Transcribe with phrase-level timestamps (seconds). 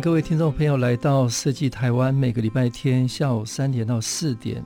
[0.00, 4.64] 迎各位听众朋友来到设计台湾，每个礼拜天下午三点到四点，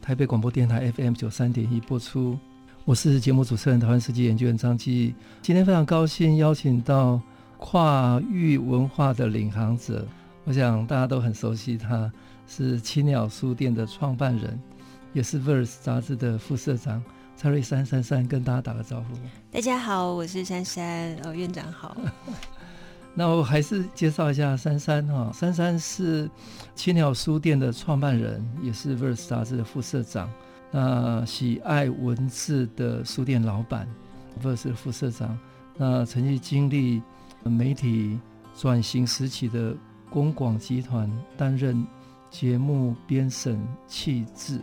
[0.00, 2.38] 台北广播电台 FM 九三点一播出。
[2.84, 5.12] 我是节目主持人，台湾设计研究员张基。
[5.42, 7.20] 今天非常高兴邀请到
[7.58, 10.06] 跨域文化的领航者，
[10.44, 12.10] 我想大家都很熟悉他，
[12.46, 14.56] 是青鸟书店的创办人，
[15.12, 17.02] 也是 Verse 杂志的副社长
[17.34, 19.16] 蔡瑞珊珊珊，跟大家打个招呼。
[19.50, 21.96] 大家好，我是珊珊，呃，院长好。
[23.18, 26.30] 那我还是介绍一下珊珊哈，珊珊是
[26.74, 30.30] 青鸟书店的创办人，也是 Verse 杂志的副社长。
[30.70, 33.88] 那喜爱文字的书店老板
[34.42, 35.38] ，Verse 副社长，
[35.78, 37.00] 那曾经经历
[37.42, 38.20] 媒体
[38.54, 39.74] 转型时期的
[40.10, 41.86] 公广集团，担任
[42.30, 44.60] 节目编审气质。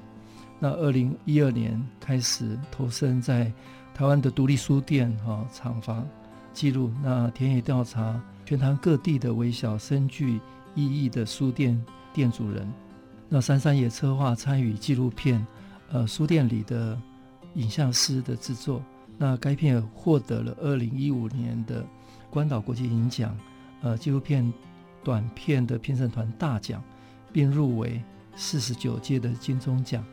[0.59, 3.51] 那二零一二年开始投身在
[3.95, 6.07] 台湾的独立书店哈厂房
[6.53, 10.39] 记录，那田野调查全台各地的微小深具
[10.75, 11.80] 意义的书店
[12.13, 12.72] 店主人。
[13.30, 15.45] 那珊珊也策划参与纪录片。
[15.91, 16.99] 呃，书店里的
[17.53, 18.81] 影像师的制作，
[19.16, 21.86] 那该片获得了二零一五年的
[22.31, 23.38] 关岛国际影奖，
[23.83, 24.52] 呃，纪录片
[25.03, 26.83] 短片的评审团大奖，
[27.31, 28.02] 并入围
[28.36, 30.03] 四十九届的金钟奖。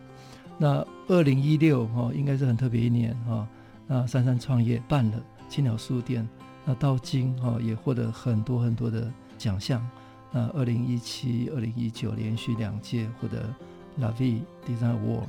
[0.58, 3.48] 那二零一六哈，应该是很特别一年哈、哦。
[3.86, 6.28] 那珊珊创业办了青鸟书店，
[6.70, 9.84] 那到今哈、哦、也获得很多很多的奖项。
[10.30, 13.52] 那二零一七、二零一九连续两届获得
[13.98, 15.24] La v i Design Award。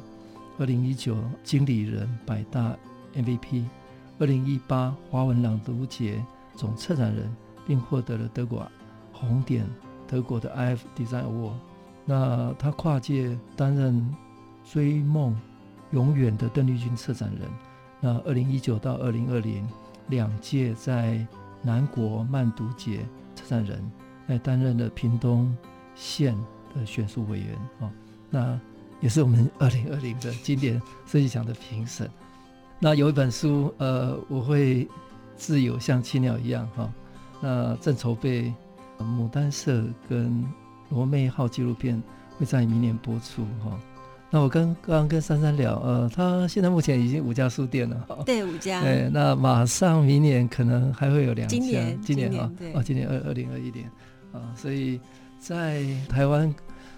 [0.60, 2.78] 二零一九经理人百大
[3.16, 3.64] MVP，
[4.20, 6.24] 二零一八华文朗读节
[6.56, 7.36] 总策展人，
[7.66, 8.72] 并获得了德国
[9.12, 9.66] 红点
[10.08, 11.54] 德国的 IF Design Award。
[12.06, 14.16] 那他跨界担任
[14.64, 15.36] 追梦
[15.90, 17.50] 永远的邓丽君策展人。
[18.00, 19.68] 那二零一九到二零二零
[20.12, 21.26] 两届在
[21.64, 23.00] 南国漫读节
[23.34, 23.92] 策展人，
[24.28, 25.52] 来担任了屏东
[25.96, 26.38] 县
[26.76, 27.92] 的选书委员啊。
[28.30, 28.60] 那
[29.00, 32.08] 也是我们二零二零的经典设计奖的评审。
[32.78, 34.88] 那有一本书，呃，我会
[35.36, 36.94] 自由像青鸟一样哈。
[37.42, 38.54] 那正筹备
[39.00, 40.44] 牡丹社跟
[40.90, 42.02] 罗妹号纪录片
[42.38, 43.80] 会在明年播出哈。
[44.32, 48.18] 那我跟刚刚跟珊珊聊，呃，他现在目前已经五家书店了哈。
[48.26, 48.82] 对，五家。
[48.82, 51.58] 对， 那马上明年可能还会有两家。
[51.58, 53.86] 今年，今年啊，哦，今年二二零二一年
[54.32, 55.00] 啊，所以
[55.38, 56.52] 在台湾。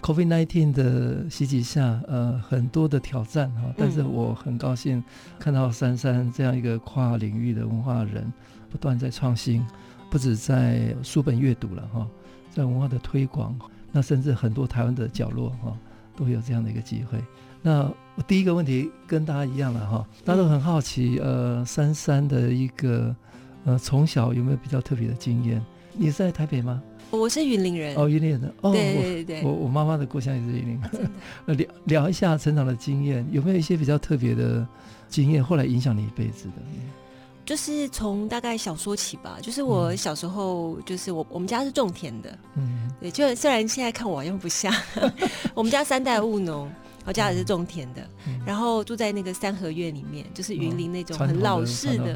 [0.04, 5.02] COVID nineteen 的袭击下，呃，很多的挑战哈，但是我很高兴
[5.40, 8.30] 看到珊珊这样一个跨领域的文化人，
[8.70, 9.66] 不断在创新，
[10.12, 12.06] 不止在书本阅读了哈，
[12.52, 13.58] 在文化的推广，
[13.94, 15.74] 那甚至很多台湾的角落哈，
[16.16, 17.19] 都有这样的一个机会。
[17.62, 23.16] 那我第一个问题跟大家一样了哈，大家都很好奇，呃，珊珊的一个
[23.63, 25.63] 呃从小有没有比较特别的经验？
[25.94, 26.81] 你是在台北吗？
[27.09, 30.81] 我是云林人哦，云林人哦，对对对，我我妈妈的故乡也是云林。
[31.46, 34.68] 呃，聊聊一下成长的经验，有没有一些比较特别的
[35.07, 36.53] 经验，后来影响你一辈子的？
[37.46, 44.74] 就是从大概小说起吧，就是我小时候，就是我我们家是种田的，嗯，对，就虽然现在看我好像不像，
[45.53, 46.72] 我们家三代务农。
[47.06, 52.16] 我家也是种田的，嗯、然后住在那个三合院里面，就是云林那种很老式的，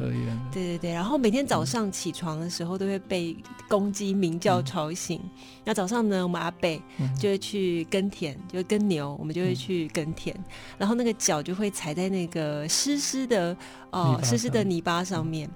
[0.52, 0.92] 对对对。
[0.92, 3.36] 然后每天早上起床的时候，都会被
[3.68, 5.20] 公鸡鸣叫吵醒。
[5.22, 5.30] 嗯、
[5.64, 6.80] 那早上呢，我们阿贝
[7.18, 10.34] 就会去耕田，就耕牛，我们就会去耕田。
[10.36, 10.44] 嗯、
[10.78, 13.56] 然后那个脚就会踩在那个湿湿的
[13.90, 15.48] 哦湿湿的泥巴上面。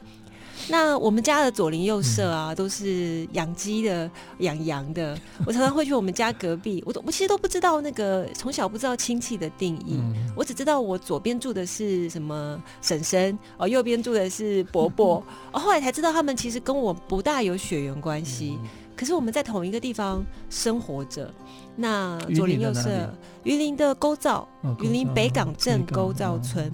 [0.68, 5.18] 那我们家的左邻右舍啊，都是养鸡的、养羊的。
[5.46, 10.00] 我常常会去我们家隔壁，我都我其实都不知道那个，从小不知道亲戚的定义。
[10.36, 15.22] 我只知道我左边住的是什么婶婶，哦，右边住的是伯伯。
[15.52, 18.58] 哦，后来才知道他们其实跟我不大有血缘关系。
[18.94, 21.32] 可是我们在同一个地方生活着。
[21.74, 23.12] 那左邻右舍，
[23.42, 24.46] 云林的沟造，
[24.80, 26.70] 云林北港镇沟造村。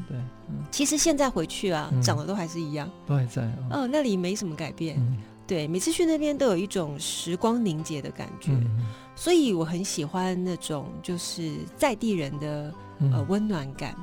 [0.71, 3.43] 其实现在回去啊，长得都还是一样，都还在。
[3.71, 5.01] 哦，那里没什么改变。
[5.47, 8.53] 对，每次去那边都有一种时光凝结的感觉，
[9.17, 13.97] 所以我很喜欢那种就是在地人的呃温暖感。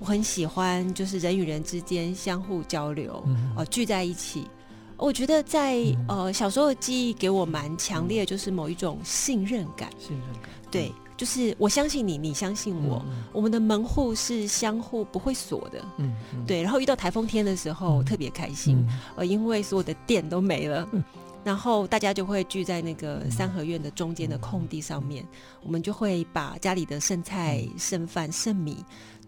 [0.00, 3.22] 我很喜欢就是人与人之间相互交流，
[3.70, 4.48] 聚在一起。
[4.96, 9.90] 我觉得在、嗯、呃小时候的记忆给我蛮强烈，就是某一种信任感。
[9.98, 15.84] 信任感，对，就是我相信你，你相信我，嗯、我们的门户是相互不会锁的。
[15.98, 16.62] 嗯，嗯对。
[16.62, 18.82] 然后遇到台风天的时候，嗯、特别开心，
[19.16, 20.88] 呃、嗯，因为所有的电都没了。
[20.92, 21.04] 嗯
[21.44, 25.24] 然后大家就会聚在那个三合院的中间的空地上面，
[25.62, 28.76] 我们就会把家里的剩菜、剩饭、剩米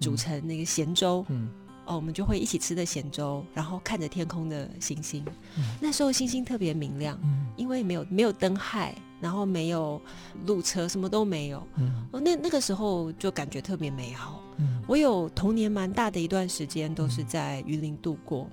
[0.01, 1.25] 煮成那个咸粥。
[1.29, 1.49] 嗯，
[1.87, 5.25] 哦，我们就会一起吃的咸粥，然后看着天空的星星。
[5.81, 7.19] 那时候星星特别明亮，
[7.57, 10.01] 因为没有没有灯害，然后没有
[10.47, 11.59] 路车，什么都没有。
[12.13, 14.43] 哦，那那个时候就感觉特别美好。
[14.87, 18.49] 我有童年蛮大的一段时间都是在云林度过。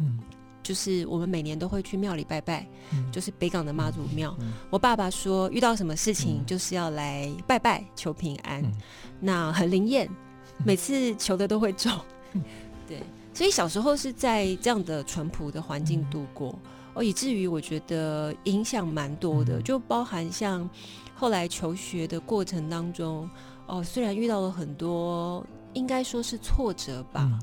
[0.63, 4.35] 就是我们每年都会去庙里拜拜，嗯、就是北港的妈祖庙。
[4.41, 8.73] 嗯、我爸爸说，遇到什么事情就是要来拜拜求平安，嗯、
[9.21, 10.09] 那很灵验，
[10.65, 11.89] 每次求的都会中。
[12.33, 12.43] 嗯、
[12.85, 13.01] 对，
[13.33, 16.59] 所以小时候是在这样的淳朴的环境度过，
[16.97, 20.67] 哦、嗯，以至于我觉得影响蛮多的，嗯、就包含像
[21.15, 23.29] 后来求学的过程当中，
[23.67, 27.29] 哦，虽然遇到了很多，应该说是挫折吧。
[27.31, 27.39] 嗯。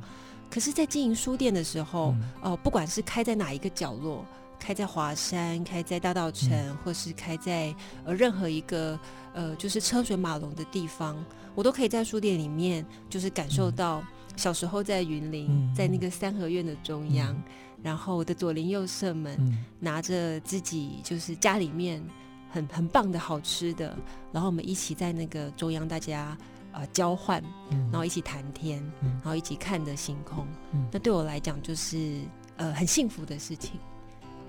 [0.51, 4.25] 可是，在经营书店的时候，哦、不管是开在哪一个角落，
[4.59, 7.75] 开在华山，开在大道城，嗯、或是开在
[8.05, 8.99] 呃任何一个
[9.35, 11.17] 呃就是车水马龙的地方，
[11.57, 14.00] 我都可以在书店里面，就是感受到
[14.37, 17.43] 小时候在云林，嗯、在那个三合院的中央，嗯、
[17.83, 22.03] 然后我的左邻右舍们、嗯、拿着自己就是家里面
[22.51, 23.97] 很很棒的好吃的，
[24.33, 26.37] 然后我们一起在那个中央，大家。
[26.77, 27.41] 呃，交换，
[27.71, 32.23] 然后一起谈天，嗯、然后一起看着星空，嗯、那对我来讲就是
[32.57, 33.79] 呃很幸福的事情。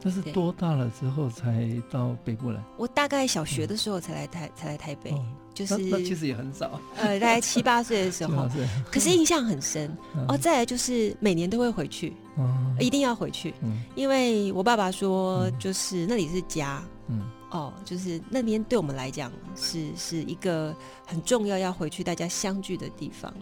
[0.02, 2.60] 那是多大了之后才到北部来？
[2.80, 5.24] 我大概小学的时候才来台，嗯、才来台北，哦、
[5.56, 8.48] 就是那，其实也很早，呃，大概七八岁的时候，
[8.92, 9.90] 可是印象很深。
[10.16, 17.22] 嗯、哦，再来就是每年都会回去，嗯、一定要回去，嗯、因为我爸爸说，就是那里是家，嗯。
[17.52, 20.76] 哦，就是那边对我们来讲是是一个
[21.06, 23.34] 很重要要回去大家相聚的地方。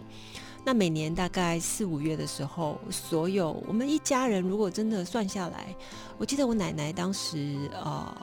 [0.64, 5.74] 那每年大概四五月的时候，所有我们一家人如果真的算下来，
[6.16, 8.14] 我记得我奶奶当时呃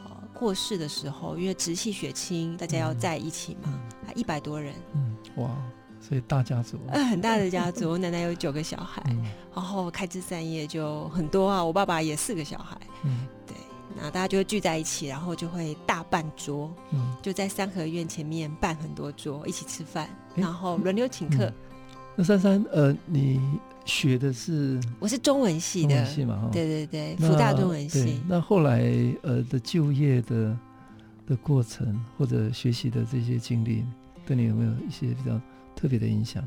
[0.42, 4.74] 过世的时候，因为直系血亲大家要在一起嘛，还一百多人。
[4.96, 5.56] 嗯，哇，
[6.00, 7.92] 所以大家族，呃，很大的家族。
[7.92, 9.24] 我奶奶有九个小孩，嗯、
[9.54, 11.64] 然后开枝散叶就很多啊。
[11.64, 12.76] 我爸爸也四个小孩。
[13.04, 13.28] 嗯。
[13.46, 13.56] 对
[13.96, 21.46] 那大家就会聚在一起，然后就会大办桌，嗯，就在三合院前面办很多桌，一起吃饭，然后轮流请客。
[21.46, 21.54] 嗯、
[22.16, 23.40] 那珊珊，呃，你
[23.86, 24.80] 学的是？
[25.00, 28.22] 我是中文系的，中文系嘛，对对对，福大中文系。
[28.28, 28.92] 那后来
[29.24, 30.58] 呃的就业的
[31.28, 33.84] 的过程或者学习的这些经历，
[34.25, 35.40] 对你有没有一些比较
[35.75, 36.44] 特别的影响？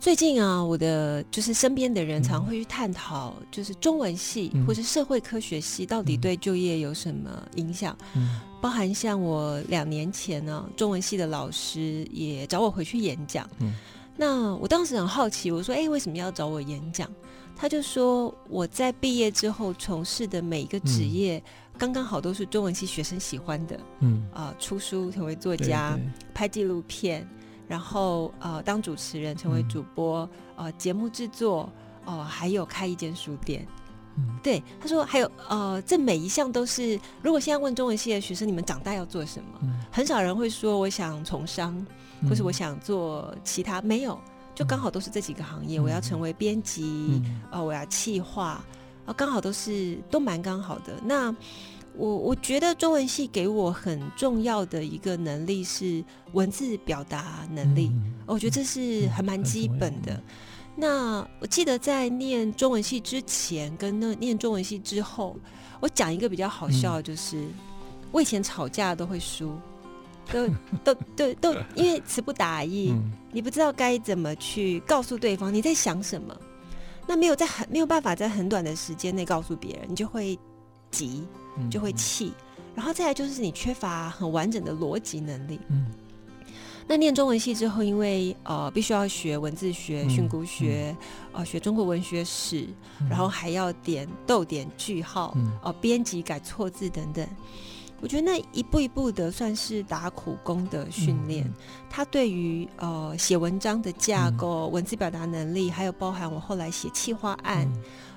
[0.00, 7.96] 最近啊，我的就是身边的人常会去探讨，就是中文系或是社会科学系到底对就业有什么影响？
[8.14, 13.48] 嗯，包含像我两年前呢，中文系的老师也找我回去演讲。
[13.60, 13.74] 嗯，
[14.16, 17.10] 那我当时很好奇，我说：“哎，为什么要找我演讲？”
[17.56, 21.42] 他就说：“我在毕业之后从事的每一个职业，
[21.78, 23.78] 刚刚好都是中文系学生喜欢的。
[24.00, 25.98] 嗯，啊，出书成为作家，
[26.32, 27.28] 拍纪录片。”
[27.66, 31.62] 然后呃，当主持人，成为主播，嗯、呃，节目制作，
[32.04, 33.66] 哦、呃，还有开一间书店。
[34.18, 39.58] 嗯，对，他说还有呃，这每一项都是，如果现在问中文系的学生，你们长大要做什么？
[39.62, 41.86] 嗯、很少人会说我想从商，嗯、
[42.28, 44.18] 或是我想做其他，没有，
[44.54, 45.78] 就刚好都是这几个行业。
[45.78, 46.82] 嗯、我要成为编辑，
[47.24, 48.64] 嗯、呃，我要企划，啊、
[49.06, 50.94] 呃，刚好都是都蛮刚好的。
[51.04, 51.34] 那。
[51.96, 60.14] 我我觉得中文系给我很重要的一个能力是文字表达能力，嗯、我觉得这是还蛮基本的。
[60.14, 60.22] 嗯、
[60.74, 65.36] 那我记得在念中文系之前跟那念中文系之后，
[65.78, 67.54] 我讲一个比较好笑的，就是、嗯、
[68.10, 69.56] 我以前吵架都会输，
[70.32, 70.48] 都
[70.84, 76.36] 都都都因为词不达意，嗯、你不知道该怎么去告诉对方你在想什么，
[77.06, 80.38] 那没有在很没有办法在很短的时间内告诉别人，你就会
[80.90, 81.24] 急。
[81.70, 82.32] 就会气，
[82.74, 85.60] 然后再来就是你缺乏很完整的逻辑能力。
[85.68, 85.86] 嗯，
[86.84, 90.96] 那念中文系之后，因为呃必须要学文字学、训诂学，
[91.30, 92.66] 呃学中国文学史，
[93.08, 97.24] 然后还要点逗点句号，呃编辑改错字等等。
[98.04, 101.50] 我觉得那一步一步的算是打苦工的训练，
[101.88, 107.66] 他对于呃写文章的架构、文字表达能力，还有包含我后来写企划案，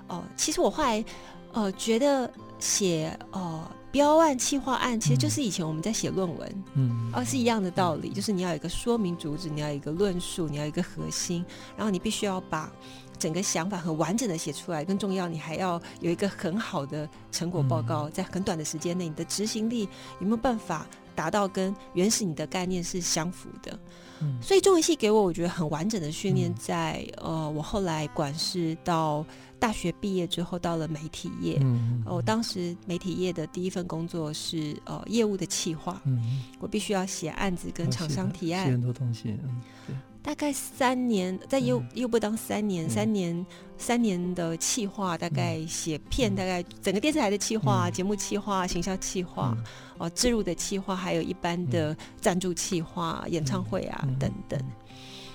[0.10, 1.06] 哦，其实我后来
[1.54, 2.30] 呃觉得。
[2.60, 12.74] 写呃标案、企划案，其实就是以前我们在写论文，嗯，哦，是一样的道理，就是你要有一个说明主旨，你要有一个论述，你要有一个核心，然后你必须要把
[13.20, 19.88] 整个想法很完整的写出来，更重要，你还要有一个很好的成果报告，在很短的时间内，你的执行力
[20.20, 23.80] 有没有办法达到跟原始你的概念是相符的？
[24.20, 29.24] 嗯，所以中文系给我我觉得很完整的训练，在呃，我后来管是到
[29.60, 39.96] 大学毕业之后，到了媒体业，嗯，我当时媒体业的第一份工作是呃业务的企划，嗯，我必须要写案子跟厂商提案，写很多东西，嗯，对。
[40.28, 43.46] 大概三年在优优步当三年，三年
[43.78, 49.58] 三年的企划，大概写片，大概整个电视台的企划、节目企划、行销企划，
[49.98, 54.62] 哦，置入的企划，还有一般的赞助企划、演唱会啊等等。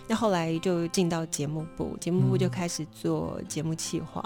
[0.06, 4.22] 那后来就进到节目部，节目部就开始做节目企划，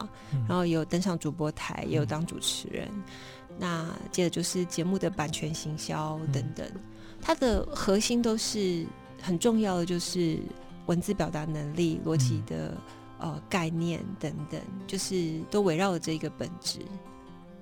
[0.49, 2.91] 然后有登上主播台，也有当主持人。
[3.57, 6.69] 那接着就是节目的版权行销等等，
[7.23, 8.85] 它的核心都是。
[9.21, 10.39] 很重要的就是
[10.87, 12.77] 文字表达能力、逻辑的
[13.19, 16.79] 呃概念等等，就是都围绕着这个本质。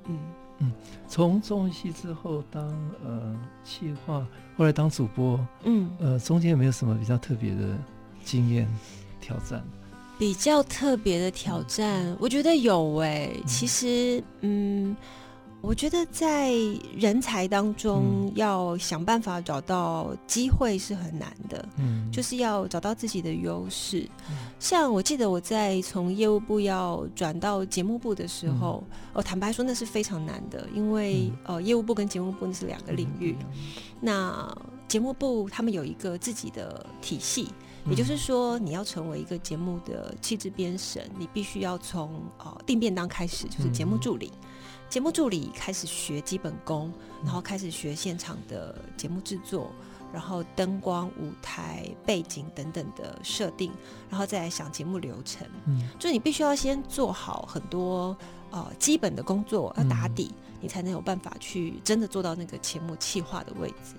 [0.07, 0.19] 嗯
[0.59, 0.73] 嗯，
[1.09, 2.63] 从中文系之后当
[3.05, 7.77] 呃企划，后来当主播，嗯呃中间有没有什么比较特别的
[8.25, 8.69] 经验
[9.21, 9.65] 挑战？
[10.19, 13.43] 比较特别的挑战，嗯、我觉得有哎、欸。
[13.47, 14.97] 其实嗯。
[15.67, 16.53] 我觉得在
[16.95, 24.07] 人才当中要想办法找到机会是很难的，嗯，就是要找到自己的优势。
[24.29, 33.35] 嗯、像我记得我在从业务部要转到节目部的时候，我、嗯、坦白说那是非常难的，因为、嗯、呃业务部跟节目部那是两个领域。
[33.41, 33.47] 嗯、
[34.01, 34.57] 那
[34.87, 37.49] 节目部他们有一个自己的体系，
[37.85, 44.31] 嗯、也就是说你要成为一个节目的气质编审，你必须要从呃定便当开始，就是节目助理。
[44.31, 44.49] 嗯
[44.89, 46.93] 节目助理开始学基本功，
[47.25, 49.73] 然后开始学现场的节目制作，
[50.13, 53.73] 然后灯光、舞台、背景等等的设定，
[54.09, 55.45] 然后再来想节目流程。
[55.67, 58.17] 嗯，就你必须要先做好很多
[58.51, 63.97] 呃基本的工作，要打底，嗯、你才能有办法去真的做到那个节目企划的位置。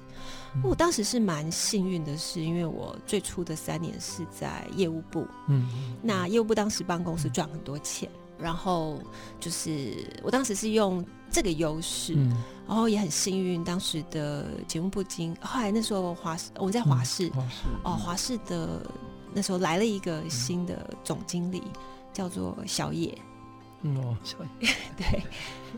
[0.54, 5.68] 嗯、我当时是蛮幸运的是，因为我最初的三年是在业务部，嗯，
[6.01, 8.10] 那业务部当时帮公司赚很多钱。
[8.38, 9.00] 然后
[9.39, 12.30] 就是我当时是用这个优势，嗯、
[12.68, 17.50] 然后也很幸运，当时的节目部经，后来那时候华视，我们在华视，嗯、
[17.84, 18.82] 哦，华视的
[19.34, 21.72] 那时候来了一个新的总经理，嗯、
[22.13, 23.18] 叫做小野，
[23.84, 25.24] 哦，小野， 对，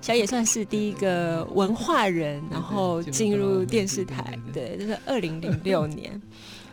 [0.01, 6.21] 小野算是第一个文化人，然后进入电视台，对，就是二零零六年，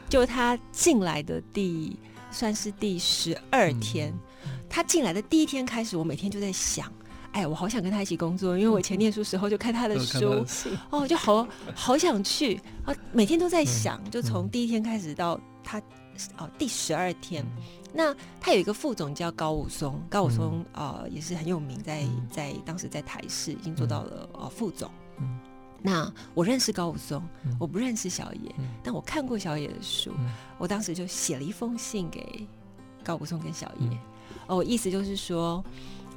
[0.09, 1.97] 就他进来的第
[2.31, 4.11] 算是第十二天。
[4.11, 4.21] 嗯
[4.75, 6.93] 他进来的第一天开始，我每天就在想，
[7.31, 10.45] 哎，我好想跟他一起工作，因为我以前念书时候就看他的书，
[10.90, 15.81] 哦，就好好想去啊，每天都在想，就从第一天开始到他
[16.38, 17.47] 哦第十二天，
[17.93, 24.90] 那他有一个副总叫高武松，高武松啊也是很有名，在在当时在台视已经做到了哦副总，
[25.83, 27.23] 那我认识高武松，
[27.61, 28.52] 我不认识小野，
[28.83, 30.11] 但我看过小野的书，
[30.59, 32.45] 我当时就写了一封信给
[33.04, 33.88] 高武松跟小野。
[34.46, 35.64] 哦，意思就是说，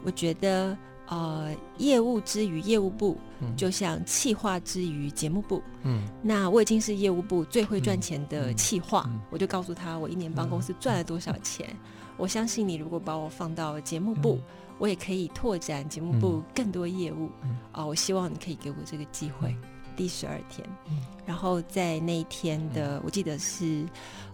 [0.03, 5.63] 我觉得呃，业务之于业务部，嗯、就像企划之于节目部。
[5.84, 11.65] 嗯，那我已经是业务部最会赚钱的企划，我就告诉他，我一年帮公司赚了多少钱。
[11.72, 11.77] 嗯、
[12.17, 14.43] 我相信你，如果把我放到节目部，嗯、
[14.79, 17.27] 我也可以拓展节目部更多业务。
[17.27, 19.50] 啊、嗯呃，我希望你可以给我这个机会。
[19.50, 19.63] 嗯、
[19.96, 23.86] 第十二天，嗯、然后在那一天的，我记得是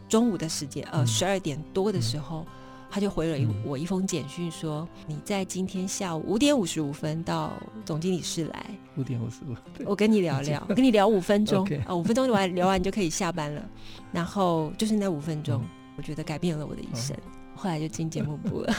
[0.09, 2.43] 中午的时间，呃，十二点多的时候。
[2.93, 7.51] 嗯他就回了我一封简讯，说你在今天下午五点五十五分到
[7.83, 8.65] 总经理室来。
[8.97, 13.65] 五点五十五，我跟你聊聊， 我跟你聊五分钟啊，五分钟完聊完你就可以下班了。
[14.11, 15.59] 然后就是那五分钟，
[15.97, 17.17] 我觉得改变了我的一生。
[17.55, 18.71] 后来就进节目部了。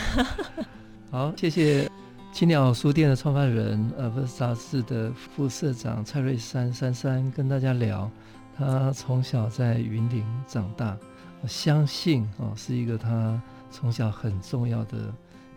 [1.11, 1.91] 好，谢谢
[2.33, 8.09] 青鸟书店的创办人，呃，不是杂志的副社长蔡瑞珊珊珊跟大家聊，
[8.57, 10.97] 他从小在云林长大，
[11.43, 13.43] 我相信哦，是一个他。
[13.75, 15.13] 从小很重要的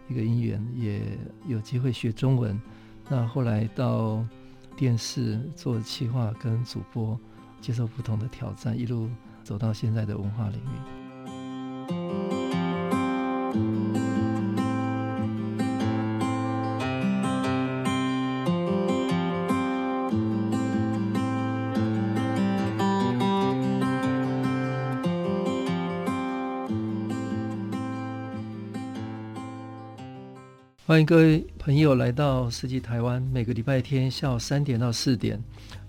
[0.09, 1.03] 一个因缘，也
[1.45, 2.59] 有机会学中文。
[3.07, 4.25] 那后来到
[4.75, 7.15] 电视做企划跟主播，
[7.61, 9.07] 接受不同的挑战，一路
[9.43, 12.46] 走到现在的文化领域。
[30.97, 35.39] 欢迎各位朋友来到《设计台湾》，每个礼拜天下午三点到四点，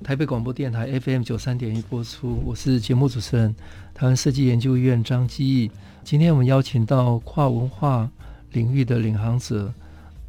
[0.05, 2.43] 台北广播电台 FM 九三点一播出。
[2.45, 3.57] 我是节目主持人，
[3.95, 5.71] 台湾设计研究院张基义。
[6.05, 8.07] 今天我们邀请到跨文化
[8.53, 9.73] 领域的领航者，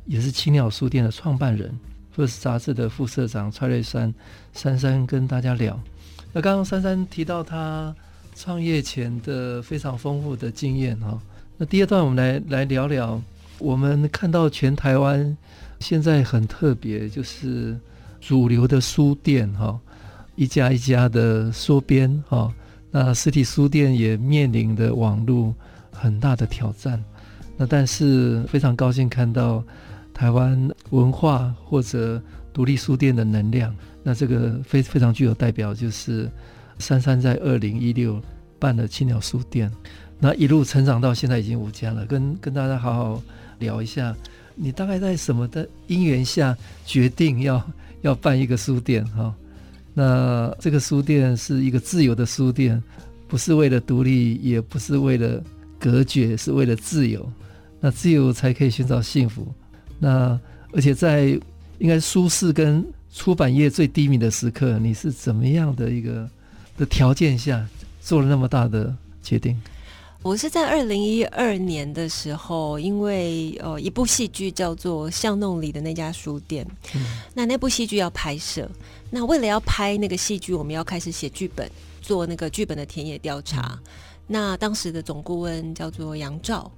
[0.05, 1.77] 也是青鸟书店的创办人
[2.15, 4.13] First 杂志的副社长蔡瑞珊
[4.53, 5.77] 珊珊跟大家聊。
[6.31, 7.93] 那刚刚珊珊提到他
[8.33, 11.21] 创业前的非常丰富的经验哈。
[11.57, 13.21] 那第二段我们来来聊聊，
[13.59, 15.37] 我们看到全台湾
[15.79, 17.77] 现在很特别，就是
[18.19, 19.79] 主流的书店哈，
[20.35, 22.51] 一家一家的缩编哈。
[22.91, 25.53] 那实体书店也面临的网络
[25.91, 27.03] 很大的挑战。
[27.55, 29.63] 那但是非常高兴看到
[30.13, 32.21] 台湾文化或者
[32.53, 33.75] 独立书店的能量。
[34.01, 36.29] 那这个非非常具有代表，就是
[36.77, 38.19] 珊珊在二零一六
[38.57, 39.69] 办了青鸟书店，
[40.17, 42.05] 那一路成长到现在已经五家了。
[42.05, 43.21] 跟跟大家好好
[43.59, 44.15] 聊一下，
[44.55, 47.63] 你大概在什么的因缘下决定要
[48.01, 49.33] 要办一个书店哈？
[49.93, 52.81] 那这个书店是一个自由的书店，
[53.27, 55.43] 不是为了独立，也不是为了
[55.77, 57.29] 隔绝，是为了自由。
[57.81, 59.47] 那自由才可以寻找幸福。
[59.97, 60.39] 那
[60.73, 61.39] 而且在
[61.79, 66.29] 应该舒适跟出版业最低迷的时刻，你是怎么样的一个
[66.77, 67.65] 的条件下
[68.01, 69.59] 做了那么大的决定？
[70.21, 78.69] 我是在二零一二年的时候，因为呃一部戏剧叫做《巷弄里的那家书店》，嗯，那那部戏剧要拍摄，
[79.09, 81.71] 那为了要拍那个戏剧，我们要开始写剧本，
[82.01, 83.61] 做那个剧本的田野调查。
[83.71, 83.79] 嗯，
[84.27, 86.69] 那当时的总顾问叫做杨照。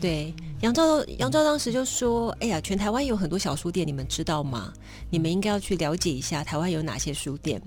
[0.00, 4.72] 对，杨照，杨照当时就说：“哎呀，全台湾有很多小书店，你们知道吗？
[5.10, 7.60] 你们应该要去了解一下台湾有哪些书店。”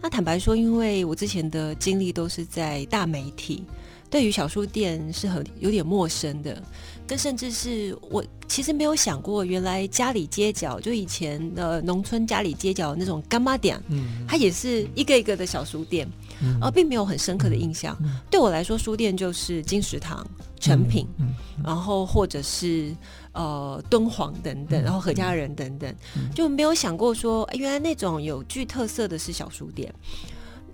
[0.00, 3.62] 那坦白说，因为我之前的经历都是在大媒体，
[4.10, 6.62] 对于小书店是很有点陌生的，
[7.06, 16.08] 更甚至是我其实没有想过，原来家里街角就以前的农村家里街角那种干妈店，嗯，它也是一个一个的小书店。
[16.60, 17.96] 而并没有很深刻的印象。
[18.30, 20.26] 对我来说，书店就是金石堂、
[20.58, 21.06] 成品，
[21.64, 22.94] 然后或者是
[23.32, 29.92] 呃敦煌等等，然后何家人等等，嗯、就没有想过说，原来那种有具特色的是小书店。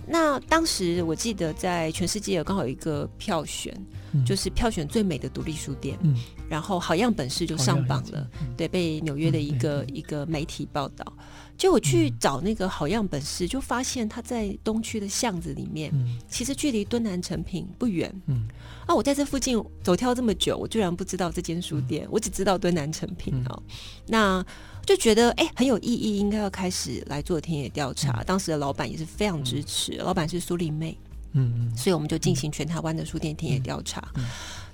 [0.05, 3.73] 那当时我记得在全世界有刚好有一个票选，
[4.11, 6.17] 嗯、就是票选最美的独立书店，嗯、
[6.49, 11.05] 然后好样本事就上榜了，嗯、对，被纽约的一个、嗯、一个媒体报道。
[11.57, 18.13] 就我去找那个好样本事，就发现他在东区的巷子里面，嗯、其实距离敦南成品不远。
[18.27, 18.49] 嗯，
[18.87, 23.63] 啊，我在这附近走跳这么久，我居然不知道这间书店，嗯、我只知道敦南成品哦。
[23.67, 23.75] 嗯、
[24.07, 24.47] 那
[24.85, 28.21] 就觉得哎、欸、很有意义，应该要开始来做田野调查。
[28.21, 30.99] 嗯、当时的老板也是非常支持，嗯、老板是苏丽妹。
[31.35, 34.07] 嗯嗯，所以我们就进行全台湾的书店田野调查，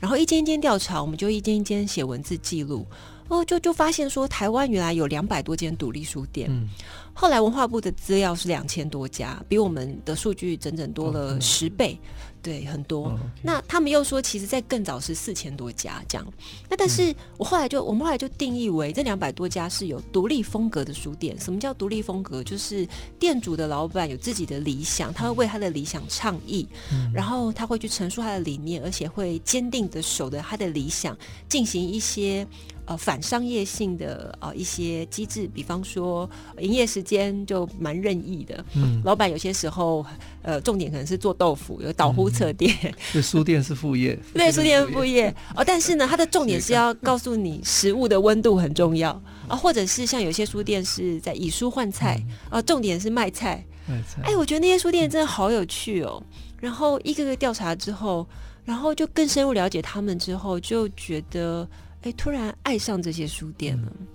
[0.01, 2.85] 然后一间一间调查，我们就一间一间写文字记录。
[3.29, 6.49] 哦，就就发现说，台湾原来有两百多间独立书店。
[6.51, 6.67] 嗯，
[7.12, 12.09] 后来文化部的资料是两千多家，比我们的数据整整多了十倍，嗯、
[12.43, 13.09] 对，很多。
[13.09, 16.27] 哦 okay、那他们又说，其实在更早是四千多家这样。
[16.71, 21.38] 那但是我后来就，我们后来就定义为这两百多家是有独立风格的书店。
[21.38, 22.43] 什么叫独立风格？
[22.43, 22.88] 就是
[23.19, 31.14] 店主的老板有自己的理想，他会为他的理想倡议，嗯、然后他会去陈述他的理念，而且会坚定的守着他的理想，
[31.47, 32.47] 进行一些。
[32.88, 38.64] 呃，反商业性的呃一些机制，比方说营业时间就蛮任意的。
[38.74, 40.03] 嗯，老板有些时候
[40.40, 42.74] 呃，重点可能是做豆腐，有导呼册店。
[43.12, 44.18] 对、嗯，书店是副业。
[44.33, 45.29] 对，书店是副业。
[45.55, 49.11] 哦，但是呢，它的重点是要告诉你食物的温度很重要
[49.48, 53.62] 啊，或者是像有些书店是在以书换菜啊，重点是卖菜。
[53.87, 54.22] 卖菜。
[54.24, 56.22] 哎，我觉得那些书店真的好有趣哦。
[56.59, 58.27] 然后一个个调查之后，
[58.64, 61.68] 然后就更深入了解他们之后，就觉得。
[62.03, 63.93] 哎，突然爱上这些书店了。
[64.01, 64.07] 嗯、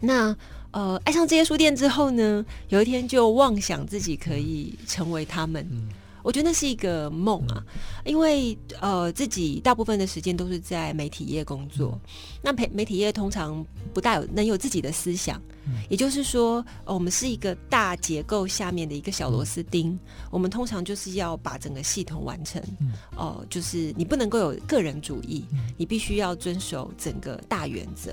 [0.00, 0.36] 那
[0.70, 5.66] 呃，爱上这些书店之后呢，有一天就妄想自己可以成为他们。
[5.70, 5.88] 嗯、
[6.26, 7.64] 我觉得那是一个梦啊，
[8.04, 11.92] 嗯、因为呃，自己大部分的时间都是在媒体业工作。
[11.92, 12.10] 嗯、
[12.42, 15.40] 那媒媒体业通常不大有能有自己的思想。
[15.88, 19.98] 也就是说，我们是一个大结构下面的一个小螺丝钉，嗯、
[20.32, 22.60] 我们通常就是要把整个系统完成。
[22.80, 28.12] 嗯、哦，就是你不能够有个人主义，嗯、你必须要遵守整个大原则。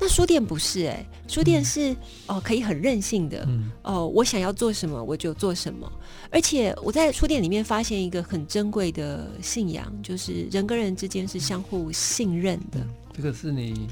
[0.00, 5.90] 那书店不是哎、欸，书店是、嗯、哦可以很任性的，嗯、哦，我想要做什么我就做什么。
[6.30, 12.78] 而且我在书店里面发现一个很珍贵的信仰，就是人跟人之间是相互信任的。
[13.16, 13.88] 这个是你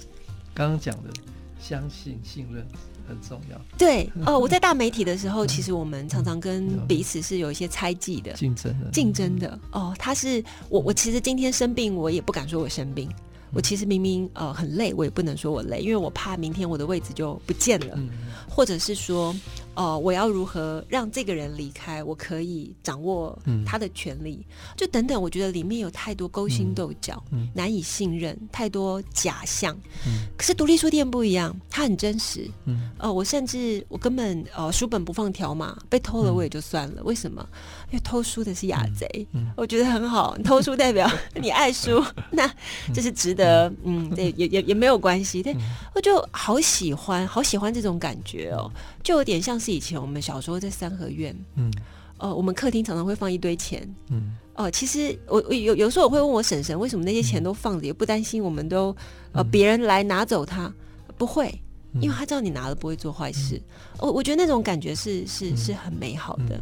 [0.55, 1.11] 刚刚讲的。
[1.59, 2.65] 相信、信任
[3.09, 3.61] 很重要。
[3.77, 9.59] 对哦， 我在大媒体的时候，其实我们常常跟彼此是有一些猜忌的、竞争的、竞争的。
[9.73, 13.11] 哦，他是我，我其实今天生病，我也不敢说我生病。
[13.57, 17.99] 我其实明明呃很累，我也不能说我累，因为我怕明天我的位置就不见了，
[18.47, 19.35] 或者是说
[19.75, 22.05] 哦、呃，我要如何让这个人离开？
[22.05, 25.21] 我可以掌握他的权利，嗯、就等等。
[25.23, 29.75] 我觉得里面有太多勾心斗角，嗯、难以信任，太多假象。
[30.07, 32.47] 嗯、可是独立书店不一样，它很真实。
[32.67, 36.97] 嗯，呃，我甚至我根本呃书本不放条码，被偷了我也就算了。
[36.99, 37.49] 嗯、为什么？
[37.91, 39.07] 因为偷书的是雅贼。
[39.33, 41.09] 嗯嗯、我觉得很好，偷书代表
[41.41, 42.51] 你爱书，那
[42.93, 43.73] 这是值得。
[43.85, 45.43] 嗯，对，也也也没有关系。
[45.43, 45.55] 但
[45.95, 48.69] 我就好喜欢，好喜欢这种感觉哦，
[49.05, 49.77] 就有点像是。
[49.77, 51.71] 以前我们小时候在三合院，嗯，
[52.17, 58.97] 呃，我们客厅常常会放一堆钱，嗯，哦、呃，其实我我有有时候我会问我婶婶，为什么那些钱都放着，也不担心我们都
[59.33, 60.73] 呃别人来拿走它？
[61.19, 61.61] 不会，
[62.01, 63.61] 因为他知道你拿了不会做坏事。
[63.99, 66.59] 我、嗯、我觉得那种感觉是是是很美好的，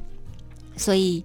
[0.76, 1.24] 所以。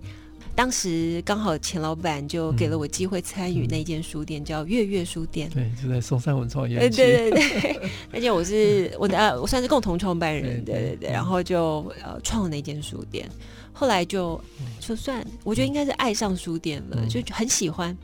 [0.56, 5.50] 当时刚好钱老板就给了我机会参与那间书店，叫月月书店。
[5.52, 6.98] 对，就在松山文创园区。
[6.98, 7.80] 对对对，
[8.12, 10.62] 那间我是我的，我算是共同创办人。
[10.66, 13.26] 对对对，然后就呃创了那间书店，
[13.72, 14.42] 后来就
[14.82, 17.98] 就算我觉得应该是爱上书店了，就很喜欢。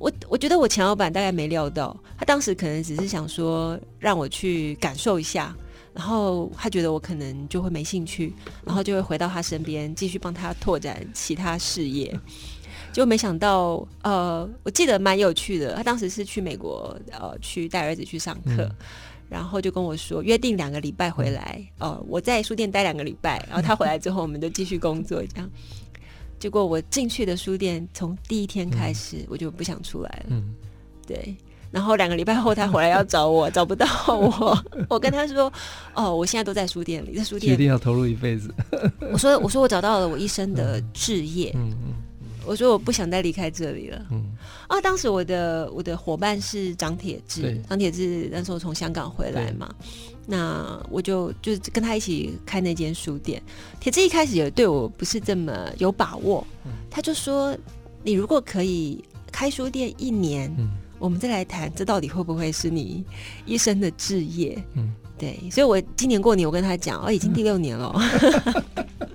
[0.00, 5.54] 我我觉得我钱老板大概没料到，他当时可能只是想说让我去感受一下。
[5.94, 8.32] 然后他觉得我可能就会没兴趣，
[8.64, 12.18] 然后就会回到他身边继续帮他拓展其他事业。
[12.92, 15.74] 就没想到，呃，我记得蛮有趣的。
[15.74, 18.76] 他当时是去美国，呃，去带儿子去上课，嗯、
[19.30, 21.64] 然后就跟我说约定两个礼拜回来。
[21.78, 25.22] 呃，我在书店待两个礼拜，然后他回来之后，我们就继续工作。
[25.22, 25.50] 这样，
[26.38, 30.26] 结果我进去的书店，从第一天开始，嗯、我就不想出来了。
[30.28, 30.54] 嗯，
[31.06, 31.34] 对。
[31.72, 34.56] 然后两个礼拜后，他回来要找我， 找不到我。
[34.88, 35.50] 我跟他说
[35.94, 38.54] ：“哦，我现在都在书店里，在书店。”一定要投入一辈子。
[39.10, 41.50] 我说：“我说我找到了我一生的志业。
[41.54, 41.94] 嗯”嗯嗯。
[42.44, 44.36] 我说：“我不想再离开这里了。”嗯。
[44.68, 49.74] 啊，当时我的我的伙伴是张铁志，张铁志那时候从香港回来嘛，
[50.26, 53.42] 那我就就跟他一起开那间书店。
[53.80, 56.46] 铁志一开始也对我不是这么有把握，
[56.90, 57.56] 他就说
[58.04, 60.54] ：“你如果可以开书店一年。”
[61.02, 63.04] 我们再来谈，这到底会不会是你
[63.44, 64.56] 一生的志业？
[64.74, 67.92] 嗯，对，所以我今年过年我跟他讲，哦，已经第六年了，
[68.76, 68.86] 嗯、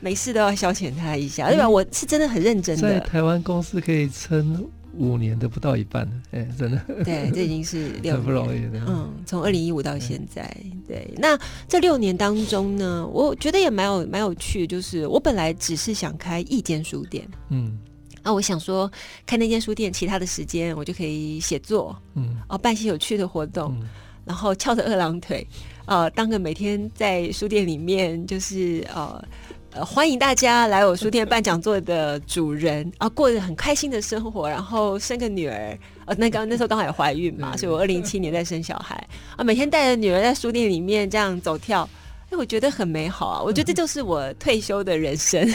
[0.00, 1.66] 没事都要消遣他一下，对吧？
[1.66, 2.98] 嗯、我是真的很认真的。
[2.98, 6.82] 在台湾公司可以撑五年的不到一半，哎，真的。
[7.04, 8.82] 对，这已经是六年很不容易的。
[8.88, 10.52] 嗯，从二零一五到现在，
[10.88, 17.78] 对，那这六年当中呢，我觉得也蛮有蛮有趣，就是我本来只是想开一间书店，嗯。
[18.22, 18.90] 那、啊、我想说，
[19.24, 23.88] 开那间书店，其他的时间我就可以写作，嗯，哦，办些有趣的活动，嗯、
[24.24, 25.46] 然后翘着二郎腿，
[25.86, 29.24] 呃，当个每天在书店里面就是呃
[29.72, 38.94] 呃欢迎大家来我书店办讲座的主人，啊，过着很开心的生活，然后生个女儿，呃，那刚那时候刚好也怀孕嘛，所以我二零一七年在生小孩，
[39.36, 41.88] 啊，每天带着女儿在书店里面这样走跳，
[42.30, 45.48] 哎，我觉得很美好啊，我觉得这就是我退休的人生。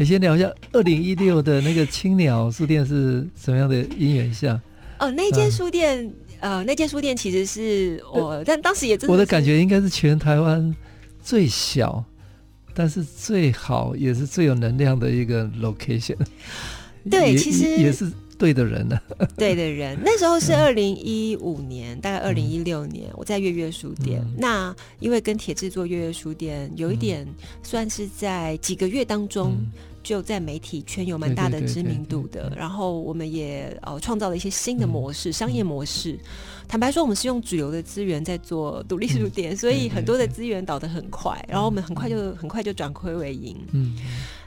[0.00, 4.58] 你先聊一下二零一六的那个青鸟书店是什么样的因缘下？
[4.98, 6.02] 哦，那间书店，
[6.40, 10.74] 啊、呃，那间书店其实是我，呃、但当时也真的，我的感觉应该是全台湾
[11.22, 12.02] 最小，
[12.72, 16.16] 但是最好也是最有能量的一个 location。
[17.10, 19.28] 对，其实也是对的人呢，啊。
[19.36, 24.22] 对的人， 那时候是二零一五年，嗯、大概二零一六年，我在月月书店。
[24.24, 27.26] 嗯、那因为跟铁制作月月书店，有一点
[27.62, 29.52] 算是在几个月当中。
[29.58, 29.70] 嗯
[30.02, 36.18] 就在媒体圈有蛮大的知名度的，然后我们也呃创造了一些新的模式，嗯、商业模式。
[36.66, 43.56] 坦白说，我们是用主流的资源在做独立书店，嗯、所以很多的资源倒得很快，嗯、然后我们很快就、嗯、很快就转亏为盈。
[43.72, 43.96] 嗯。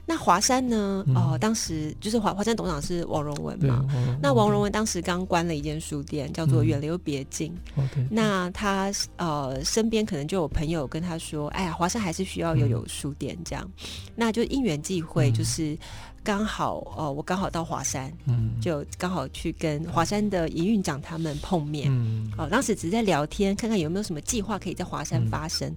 [0.06, 1.04] 那华山呢？
[1.16, 3.86] 哦、呃，当时就是华华山董事长是王荣文嘛。
[4.22, 7.56] 那王荣文当时刚关了一间书店，叫做远流别境。
[7.78, 13.64] 嗯那他呃身边可能就有朋友跟他说：“哎呀，华山还是需要有有书店这样。
[13.64, 15.78] 嗯”那就因缘际会，就是
[16.22, 21.90] 刚好哦我刚好到华山，嗯，就刚好去跟华山的营运长他们碰面。
[21.90, 22.30] 嗯。
[22.38, 25.74] 哦、呃，当时只是在聊天，看看有没有什么计划可以在华山发生。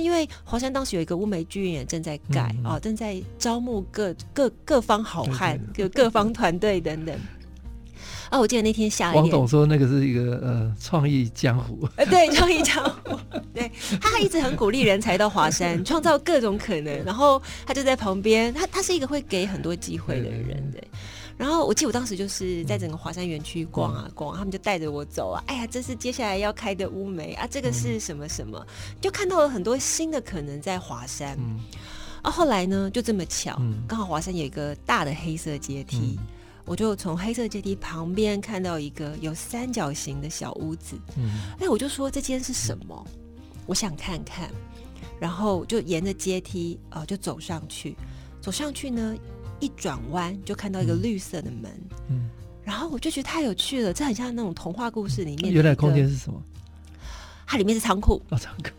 [0.00, 7.18] 因为华山当时有一个乌梅剧院也正在盖啊、正在招募各各各方好汉，各各方团队等等。
[8.28, 13.16] 啊，我记得那天下王董说那个是一个呃创意江湖，呃，对，创意江湖，
[13.54, 20.80] 对，他还一直很鼓励人才到华山，创造各种可能，然后他就在旁边，他他是一个会给很多机会的人，对。
[20.80, 20.88] 对
[21.38, 28.66] 然后我记得我当时就是在整个华山园区逛啊逛，他们就带着我走啊，哎呀，这是接下来要开的乌梅啊，这个是什么什么，
[29.00, 31.38] 就看到了很多新的可能在华山。
[32.22, 36.18] 啊，后来呢，就这么巧，刚好华山有一个大的黑色阶梯，
[36.64, 40.96] 我就从黑色阶梯旁边看到一个有三角形的小屋子。
[41.60, 43.06] 哎，我就说这间是什么？
[43.66, 44.50] 我想看看。
[45.18, 47.96] 然后就沿着阶梯啊、呃、就走上去，
[48.38, 49.14] 走上去呢，
[49.60, 51.70] 一转弯就看到一个绿色的门，
[52.10, 52.28] 嗯，
[52.64, 55.52] 然后我就觉得太有趣了，这很像那种童话故事里面。
[55.52, 56.42] 原来空间是什么？
[57.48, 58.20] 它里面是仓库。
[58.30, 58.70] 哦，仓库。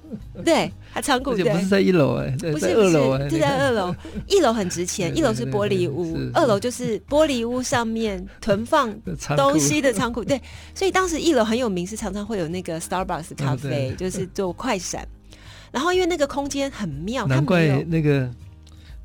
[0.44, 3.96] 对，它仓库，而且不是在一楼哎，不是在二楼哎，就在二楼，
[4.28, 8.94] 一楼很值钱，一楼是玻璃屋，二楼就是玻璃屋上面 囤放
[9.38, 10.42] 东西的仓库，对，
[10.76, 15.08] 所以当时一楼很有名，是常常会有那个 Starbucks 咖啡，就是做快闪，
[15.72, 18.30] 然后因为那个空间很妙，难怪那个。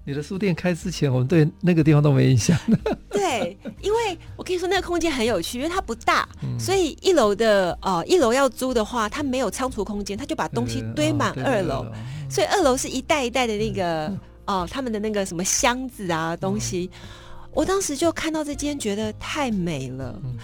[0.04, 2.58] 你的书店开之前，我们对那个地方都没印象。
[3.10, 11.86] 对，因为我跟你说，那个空间很有趣，因为它不大，嗯、所以一楼的呃，一楼要租的话，它没有仓储空间，它就把东西堆满二楼，
[12.28, 14.12] 所以二楼是一袋一袋的那个
[14.44, 16.90] 哦、他们的那个什么箱子啊东西。
[16.92, 17.08] 嗯、
[17.52, 20.36] 我当时就看到这间，觉得太美了，嗯、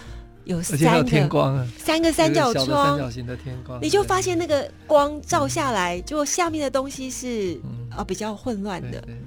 [0.45, 9.01] 有三个天光啊，三个三角窗，三角形的天光，你就发现那个光照下来，就下面的东西是啊、比较混乱的。
[9.01, 9.13] 对对。
[9.13, 9.17] 啊、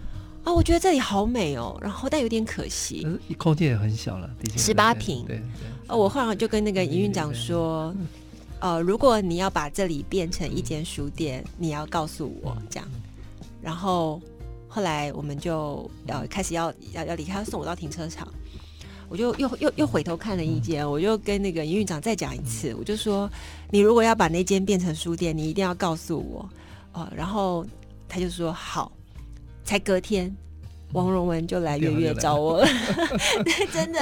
[0.44, 3.06] 哦，我觉得这里好美哦，然后但有点可惜，
[3.38, 5.24] 空间也很小了，十八平。
[5.24, 5.42] 对，对，对，
[5.86, 7.94] 哦，我后来就跟那个营运长说，
[8.58, 12.88] 呃，如果你要把这里变成一间书店，你要告诉我这样。
[13.62, 14.20] 然后
[14.66, 18.26] 后来我们就要开始要要要离开，他送我到停车场，
[19.08, 23.30] 我就又又又回头看了一间，我就跟那个营运长再讲一次，我就说，
[23.70, 26.48] 你如果要把那间变成书店，你一定要告诉我，
[27.00, 27.64] 哦，然后
[28.08, 28.90] 他就说好。
[29.64, 30.34] 才隔天，
[30.92, 32.60] 王荣文就来月月找我。
[32.60, 32.66] 了，
[33.72, 34.00] 真的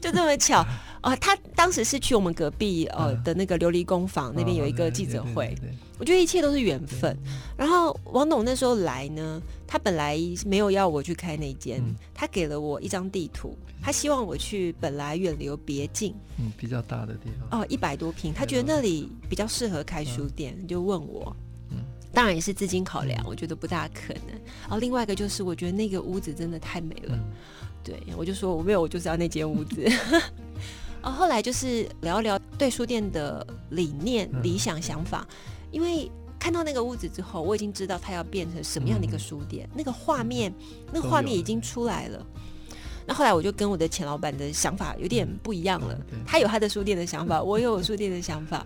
[0.00, 0.64] 就这么巧。
[1.02, 1.14] 哦。
[1.20, 5.54] 他当时是去我们隔壁呃的那个琉璃工坊那边有一个记者会，
[5.98, 7.16] 我觉得一切都是缘分。
[7.56, 17.60] 然后王董那时候来呢，他本来没有要我去开那间，他给了我一张地图，他希望我去本来远流别境，嗯，比较大的地方。
[17.60, 21.34] 哦，一百多平，他觉得那里比较适合开书店，就问我。
[22.12, 24.28] 当然也是资金考量，我觉得不大可能。
[24.62, 27.18] 然后另外一个就是，我觉得那个屋子真的太美了，
[27.82, 29.90] 对，我就说我没有，我就是要那间屋子。
[31.02, 35.26] 哦，后来就是聊一聊对书店的理念、理想、想法，
[35.70, 40.52] 因为看到那个屋子之后，我已经知道它要变成什么样的一个书店，那个画面，
[40.92, 42.26] 那个画面已经出来了。
[43.04, 48.64] 那后来我就跟我的前老板的想法有点不一样了，他有他的书店的想法，我有我书店的想法。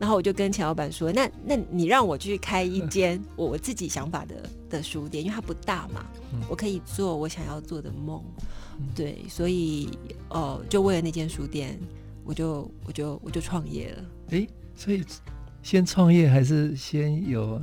[0.00, 6.06] 然后我就跟钱老板说：“那那你让我去开一间我 我自己想法的的书店，因为它不大嘛，
[6.48, 8.24] 我可以做我想要做的梦。
[8.96, 9.90] 对，所以
[10.30, 11.78] 哦、呃，就为了那间书店，
[12.24, 14.04] 我就我就我就创业了。
[14.30, 15.04] 哎，所以
[15.62, 17.60] 先创业还是先有？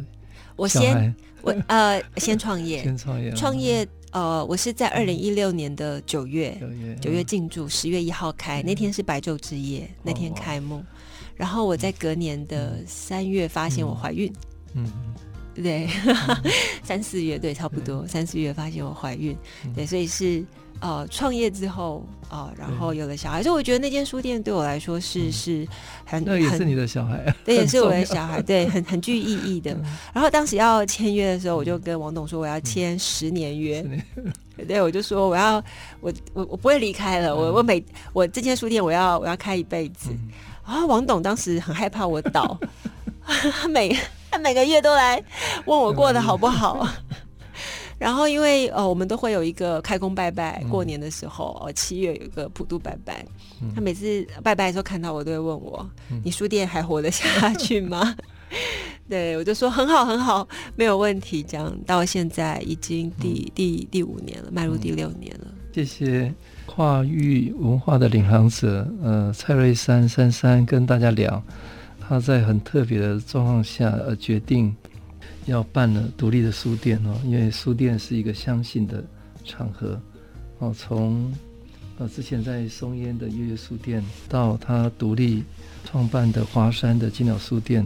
[0.55, 6.55] 我先我 呃先创业，先创业，创业呃，我是在二零一六年的九月
[7.01, 10.83] 九月进驻，十月一号开，那天是白昼之夜，那天开幕。”
[11.37, 14.33] 然后我在隔年的三月发现我怀孕，
[14.73, 14.91] 嗯，
[15.55, 15.87] 对，
[16.83, 19.37] 三四月对，差不多三四月发现我怀孕，
[19.75, 20.43] 对，所以是
[20.79, 25.67] 呃创业之后啊，然后有了小孩，所以我觉得那间书店对我来说是是
[26.05, 29.77] 很那也是你的小孩， 对，也是我的小孩，对，很很具意义的。
[30.13, 33.85] 然后当时要签约的时候，我就跟王董说我要签十年约，
[34.67, 35.63] 对，我就说我要
[36.01, 40.09] 我我我不会离开了，我我每我这间书店我要我要开一辈子。
[40.67, 42.59] 啊，王董当时很害怕我倒，
[43.25, 43.97] 他 每
[44.29, 45.23] 他每个月都来
[45.65, 46.85] 问我过得好不好。
[47.97, 53.25] 然后因为呃，我们都会有一个开工拜拜，过年的时候，哦，七月有一个普渡拜拜。
[53.73, 55.89] 他每次拜拜的时候看到我，都会问我
[56.23, 58.15] ：“你书店还活得下去吗？”
[59.09, 61.41] 对，我就说很好很好，没有问题。
[61.41, 65.47] 这样到现在已经第第第五年了，迈入第六年了。
[65.73, 66.31] 谢谢。
[66.77, 71.41] 跨域文化的领航者，呃，蔡瑞珊珊珊跟大家聊，
[71.99, 74.75] 他在很特别的状况下，呃，决定
[75.47, 79.03] 要办了独立的书店哦，因为书店是一个相信的
[79.43, 79.99] 场合
[80.59, 80.71] 哦。
[80.77, 81.33] 从
[81.97, 85.43] 呃之前在松烟的月月书店，到他独立
[85.83, 87.83] 创办的华山的金鸟书店，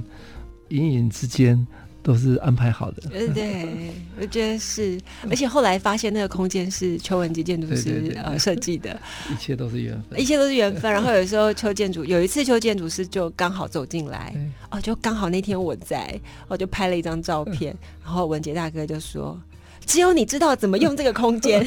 [0.67, 1.65] 隐隐之间。
[2.03, 8.99] 都是安排好的，对对，我觉得是，而且后来发现那个空间是邱文吉建筑师呃设计的，
[9.31, 10.91] 一切都是缘分，一切都是缘分。
[10.91, 14.35] 然后有时候邱建筑有一次邱建筑师就刚好走进来，
[14.71, 19.39] 哦，就刚好那天我在，我就拍了一张照片，然后文杰大哥就说
[19.85, 21.63] ：“只有你知道怎么用这个空间，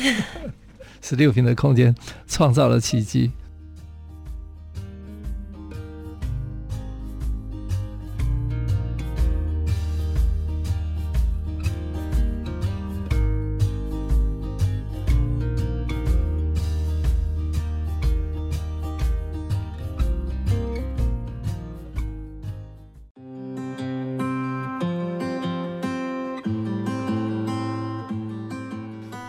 [1.00, 1.94] 十六平的空间
[2.26, 3.30] 创造了奇迹。”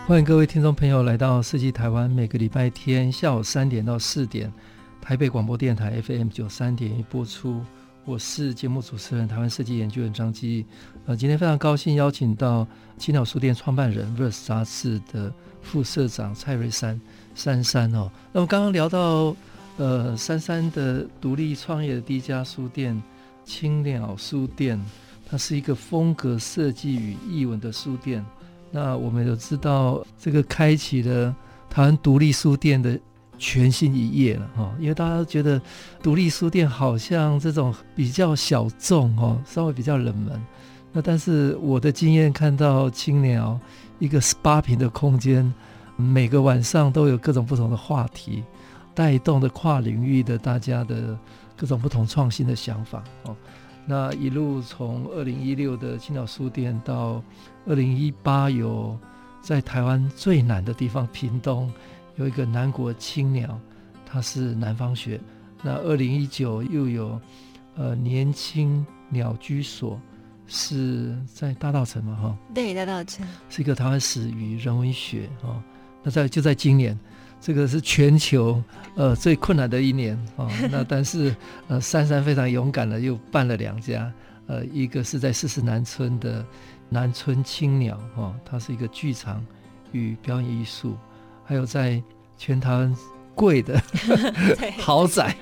[0.06, 4.52] 欢迎各位听众朋友来到设计台湾，每个礼拜天下午三点到四点，
[5.00, 7.60] 台北广播电台 FM 九三点一播出。
[8.04, 10.64] 我是节目主持人，台湾设计研究员张基。
[11.06, 12.64] 呃，今天非常高兴邀请到
[12.96, 17.00] 青鸟书店创办人、Verse 杂志的副社长蔡瑞珊
[17.34, 18.08] 珊珊哦。
[18.32, 19.34] 那么刚刚聊到
[19.76, 23.02] 呃珊珊的独立创业的第一家书店
[23.44, 24.80] 青鸟书店，
[25.28, 28.24] 它是一个风格设计与译文的书店。
[28.70, 31.34] 那我们都知道，这个开启了
[31.70, 32.98] 台湾独立书店的
[33.38, 34.74] 全新一页了哈。
[34.78, 35.60] 因为大家都觉得
[36.02, 40.40] 独立书店好像这种比较小众哦，稍微比较冷门。
[40.92, 43.58] 那但是我的经验看到青鸟
[43.98, 45.52] 一个十八平的空间，
[45.96, 48.42] 每个晚上都有各种不同的话题，
[48.94, 51.18] 带动的跨领域的大家的
[51.56, 53.36] 各种不同创新的想法哦。
[53.88, 57.22] 那一路从二零一六的青岛书店到
[57.66, 58.98] 二零一八有
[59.40, 61.72] 在台湾最南的地方屏东
[62.16, 63.58] 有一个南国青鸟，
[64.04, 65.20] 它是南方学。
[65.62, 67.20] 那二零一九又有
[67.76, 70.00] 呃年轻鸟居所，
[70.48, 72.36] 是在大道城嘛哈？
[72.52, 75.62] 对，大道城是一个台湾史与人文学哈。
[76.02, 76.98] 那在就在今年。
[77.40, 78.62] 这个是全球
[78.96, 81.34] 呃最困难的一年啊、哦， 那但是
[81.68, 84.10] 呃珊珊非常勇敢的又办了两家，
[84.46, 86.44] 呃一个是在四十南村的
[86.88, 89.44] 南村青鸟哈、哦，它是一个剧场
[89.92, 90.96] 与表演艺术，
[91.44, 92.02] 还有在
[92.36, 92.96] 全台湾
[93.34, 93.80] 贵的
[94.80, 95.36] 豪宅，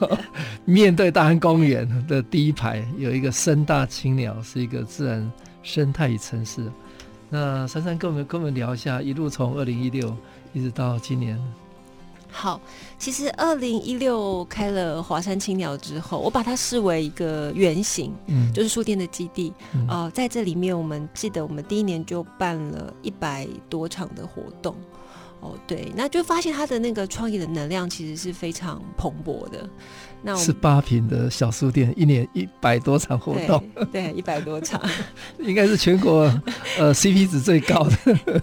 [0.64, 5.30] 面对大安公园的第一排有一个深大青鸟，是一个自然
[5.62, 6.70] 生态与城市。
[7.28, 10.16] 那珊珊跟我们跟我们聊一下，一路从二零一六。
[10.52, 11.38] 一直到今年，
[12.30, 12.60] 好，
[12.98, 24.74] 其实二零一六开了华山青鸟之后，我把它视为一个原型，嗯，就是书店的基地，嗯、呃，在这里面，我们记得我们第一年就办了一百多场的活动。
[25.40, 29.68] 哦，对，那就发现他的那个创意的能量其实是非常蓬勃的。
[30.22, 34.80] 那十八平的小书店，一年一百多场活动，对，一百多场，
[35.40, 36.22] 应该是全国
[36.78, 38.40] 呃 CP 值最高的。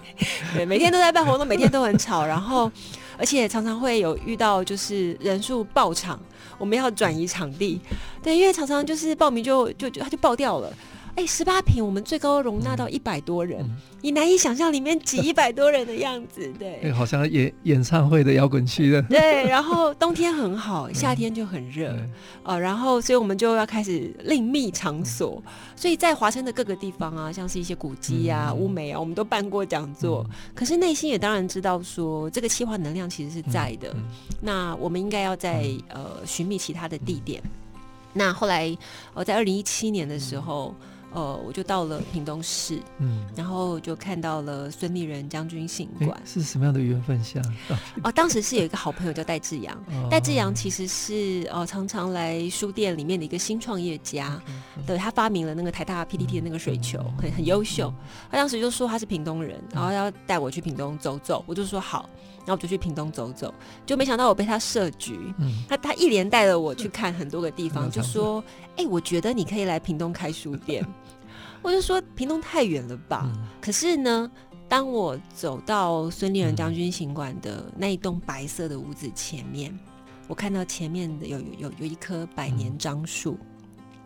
[0.54, 2.70] 对，每天都在办活动，每天都很吵，然后
[3.16, 6.20] 而且常常会有遇到就是人数爆场，
[6.58, 7.80] 我们要转移场地。
[8.22, 10.70] 对，因为常常就是报名就就就他就爆掉了。
[11.16, 19.46] 哎，十八坪，我们最高容纳到一百多人，嗯、你难以想象里面挤 一百多人的样子，对，好像演演唱会的摇滚区的，对。
[19.46, 22.10] 然后冬天很好，夏天就很热，嗯、
[22.44, 30.24] 呃，然后所以我们就要开始另觅场所，嗯、所以在华山的各个地方啊，像是一些古迹啊、乌梅、嗯、啊，我们都办过讲座。
[30.30, 33.94] 嗯、可是内心也当然知道说，这个气化能量其实是在的，
[34.40, 37.42] 那我们应该要在、嗯、呃寻觅其他的地点。
[37.44, 37.80] 嗯、
[38.12, 38.68] 那后来
[39.12, 40.74] 我、呃、在二零一七年的时候。
[40.80, 47.40] 嗯呃，我就到了屏东市，嗯，然后就看到了孙立人将军行馆，是什么样的缘分下？
[48.04, 49.76] 哦，当时是有一个好朋友叫戴志阳，
[50.10, 54.40] 戴志阳其实是呃常常来书店里面的一个新创业家，
[54.86, 57.92] 对，他发明了那个台大 PPT 的那个水球，很很优秀。
[58.30, 62.08] 他当时就说他是屏东人，然后要带我去屏东走走，我就说好。
[62.40, 63.52] 然后我就去屏东走走，
[63.84, 65.18] 就没想到我被他设局。
[65.38, 68.42] 嗯、他他一连带了我去看很多个地方，嗯、就说
[68.76, 70.84] ：“哎、欸，我觉得你可以来屏东开书店。
[71.62, 74.30] ”我就说：“屏东太远了吧？”嗯、可是呢，
[74.68, 79.78] 当我走到孙立人将军行馆的那一栋白色的屋子前面，
[80.26, 83.38] 我看到前面的有有有有一棵百年樟树。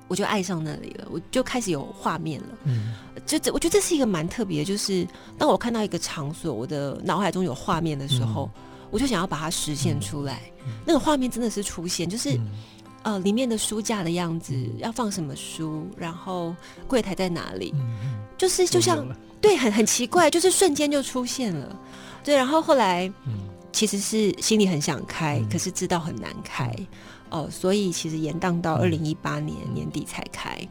[0.04, 2.48] 嗯我就爱上那里了，我就开始有画面了。
[2.64, 2.92] 嗯，
[3.24, 5.06] 就这，我觉得这是一个蛮特别的，就是
[5.38, 10.42] 当我看到一个场所，我的脑海中有画面的时候，嗯、我就想要把它实现出来。
[10.66, 12.50] 嗯、那个画面真的是出现，就是、嗯、
[13.02, 16.54] 呃，里面的书架的样子，要放什么书，然后
[16.86, 19.08] 柜台在哪里，嗯、就是就像
[19.40, 21.74] 对，很很奇怪，就是瞬间就出现了。
[22.22, 26.70] 对，然后后来，嗯、其实是心里很想开，嗯、可是知道很难开。
[27.34, 30.68] 哦，所以其实延宕到二零一八年年底才开，嗯、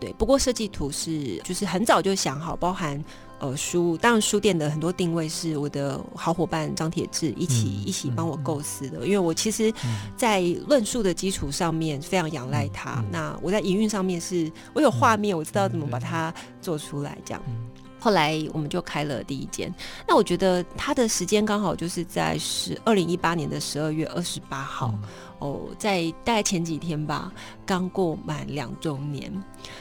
[0.00, 0.12] 对。
[0.14, 3.04] 不过设计图是就是很早就想好，包含
[3.38, 9.70] 呃书，当然书店的很多定位是我的好伙伴张铁志一起、嗯、一起帮我构思的，嗯、因为我其实，
[10.16, 13.00] 在论述的基础上面非常仰赖他。
[13.00, 17.42] 嗯、那我在营运上面是我有画面，我知道怎么把它做出来，这样。
[17.46, 17.68] 嗯、
[18.00, 19.70] 后来我们就开了第一间。
[20.08, 24.94] 那我觉得它的时间刚好就是在十二零一八年的十二月二十八号。
[24.94, 25.08] 嗯
[25.38, 27.32] 哦，在大概前几天吧，
[27.64, 29.32] 刚过满两周年，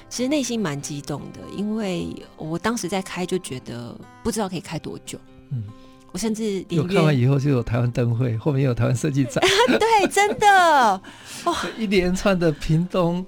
[0.09, 5.17] 其实内心蛮激动的，因为我当时在开就觉得不知道可以开多久。
[5.51, 5.63] 嗯，
[6.11, 9.43] 我甚至有看完以后就有台湾灯会，后面有台湾设计展。
[9.79, 11.01] 对，真的，
[11.45, 13.25] 哇， 一连串的屏东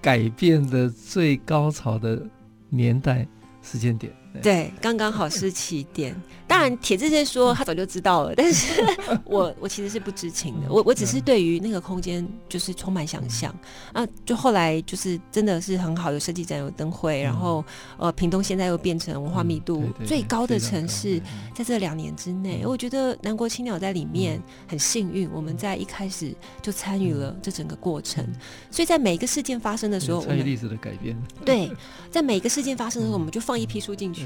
[0.00, 2.22] 改变的最高潮的
[2.68, 3.26] 年代
[3.62, 4.12] 时间点。
[4.42, 6.14] 对，刚刚好是起点。
[6.46, 8.82] 当然，铁志是说他早就知道了，但是
[9.24, 10.66] 我我其实是不知情的。
[10.68, 13.54] 我我只是对于那个空间就是充满想象
[13.92, 14.04] 啊。
[14.26, 17.64] 就后来就是真的是很好，有设计展，有灯会，然后
[17.98, 21.22] 呃，屏东现在又变成文化密度最高的城市，
[21.54, 28.26] 在这两年之内，我觉得南国青鸟在里面很幸运，我们在一开始就参与了这整个过程。
[28.72, 31.16] 所以在每一个事件发生的时候，参与历史的改变。
[31.44, 31.70] 对，
[32.10, 34.19] 在每一个事件发生的时候，我们就放一批书进去，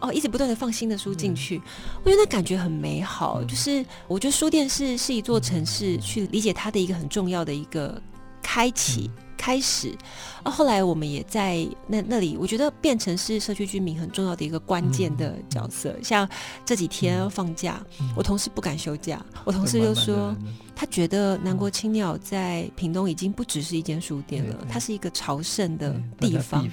[0.00, 1.60] 哦，一直不断的放新的书进去。
[2.02, 8.00] 我觉得那感觉很美好，就是我觉得书店是是一座城市去理解它的一个很重要的一个
[8.42, 9.96] 开启开始。
[10.42, 15.96] 啊，后来我们也在那那里，我觉得变成是社区居民很重要的一个关键的角色。
[16.02, 16.28] 像
[16.64, 17.84] 这几天放假，
[18.16, 20.34] 我同事不敢休假，我同事就说
[20.74, 26.68] 他觉得南国青鸟在屏东已经不只是一间书店了，它是一个朝圣的地方。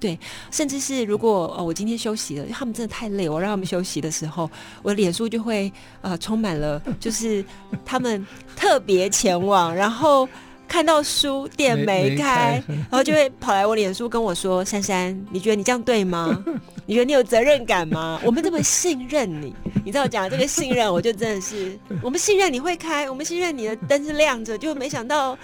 [0.00, 0.18] 对，
[0.50, 4.50] 甚至是如果呃，我今天休息了，他们真的太累，我让他们休息的时候，
[4.82, 7.44] 我的脸书就会呃充满了，就是
[7.84, 10.28] 他们特别前往，然后
[10.68, 16.44] 看到书店没开，没开然后就会跑来我脸书跟我说：“珊珊，你觉得你这样对吗？
[16.86, 18.20] 你觉得你有责任感吗？
[18.24, 25.36] 我们这么信任你，你知道我讲的这个信任，我就真的是我们信任你会开，我们信任你的灯是亮着，就没想到。”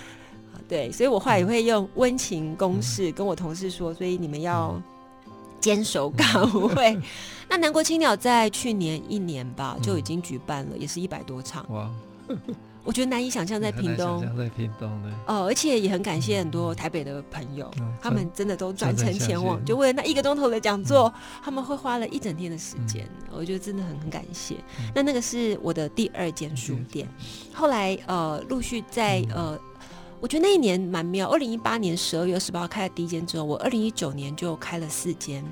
[0.68, 4.80] 对，所以我后来也会用温情攻势跟我同事说，所以你们要
[5.60, 6.98] 坚守岗位。
[7.48, 11.64] 那南国青鸟在去年一年吧就已经举办了，也是一百多场。
[11.70, 11.90] 哇，
[12.82, 14.90] 我觉得难以想象在屏东，在屏东
[15.26, 21.12] 哦，而且也很感谢很多台北的朋友，他们真的都专程前往，就为了那一个钟头的讲座，
[21.42, 24.56] 他们会花了一整天的时间，我觉得真的很很感谢。
[24.94, 27.06] 那那个是我的第二间书店，
[27.52, 29.58] 后来呃陆续在呃。
[30.24, 31.28] 我觉得那一年蛮妙。
[31.28, 35.44] 二零一八年十二月二十八号开了第一间之后，我二零一九年就开了四间，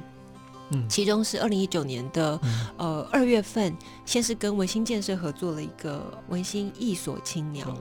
[0.71, 7.77] 嗯，其中是二零一九年的、嗯、呃二月份，先是跟文心建设合作了一个文心艺所青鸟，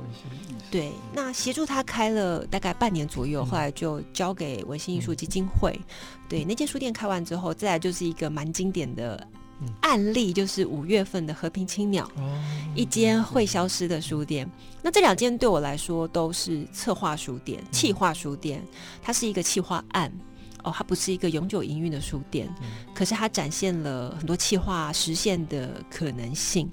[0.70, 5.86] 对，那协助他开了大概半年左右，后来就交给文心艺术基金会，嗯、
[6.28, 9.26] 对，那间书店开完之后，再来就是一个蛮经典的。
[9.82, 12.10] 案例就是五月份的和平青鸟，
[12.76, 14.50] 一间会消失的书店。
[14.82, 18.64] 那这两间对我来说都是策划书店、企划书店。
[19.02, 20.12] 它是一个企划案
[20.64, 22.48] 哦，它不是一个永久营运的书店，
[22.94, 26.70] 可是它展现了很多企划实现的可能性。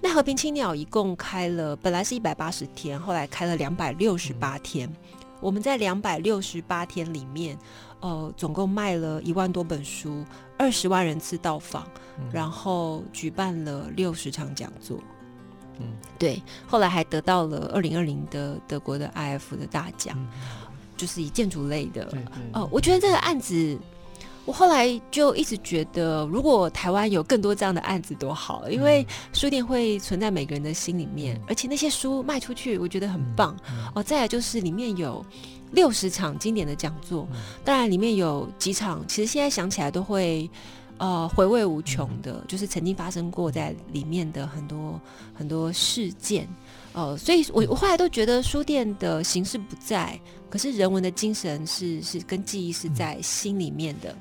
[0.00, 4.92] 那和平青鸟一共开了，本来是一百八十天，后来开了两百六十八天。
[5.40, 7.58] 我们在两百六十八天里面，
[7.98, 10.24] 呃，总共卖了一万多本书，
[10.62, 11.84] 二十万人次到访，
[12.20, 14.96] 嗯、然后举办了六十场讲座。
[15.80, 15.86] 嗯，
[16.20, 20.28] 对，后来还得到了二零二零的德国的 IF 的大奖，嗯、
[20.96, 22.04] 就是以建筑类的。
[22.52, 23.76] 哦、呃，我觉得这个案子。
[24.44, 33.56] 我后来就一直觉得，如果台湾有更多这样的案子多好，因为书店会存在每个人的心里面，而且那些书卖出去，我觉得很棒。
[33.94, 35.24] 哦，再来就是里面有
[35.72, 37.26] 六十场经典的讲座，
[37.64, 40.48] 当然里面有几场，其实现在想起来都会
[40.98, 45.00] 呃回味无穷的，就是曾经发生过在里面的很多
[45.34, 46.48] 很多事件。
[46.92, 50.20] 哦，所以我我后来都觉得书店的形式不在，
[50.50, 54.14] 可是人文的精神是是跟记忆是在心里面的。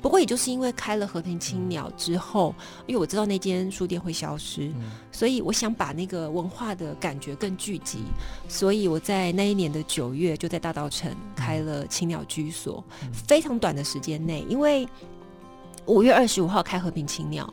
[0.00, 2.54] 不过也就是因为开了和平青鸟之后，
[2.86, 4.70] 因为我知道那间书店会消失，
[5.10, 7.98] 所以我想把那个文化的感觉更聚集，
[8.48, 12.82] 所以我在那一年的九月就在大道城开了青鸟居所，
[13.12, 14.88] 非常短的时间内，因为
[15.86, 17.52] 五月二十五号开和平青鸟。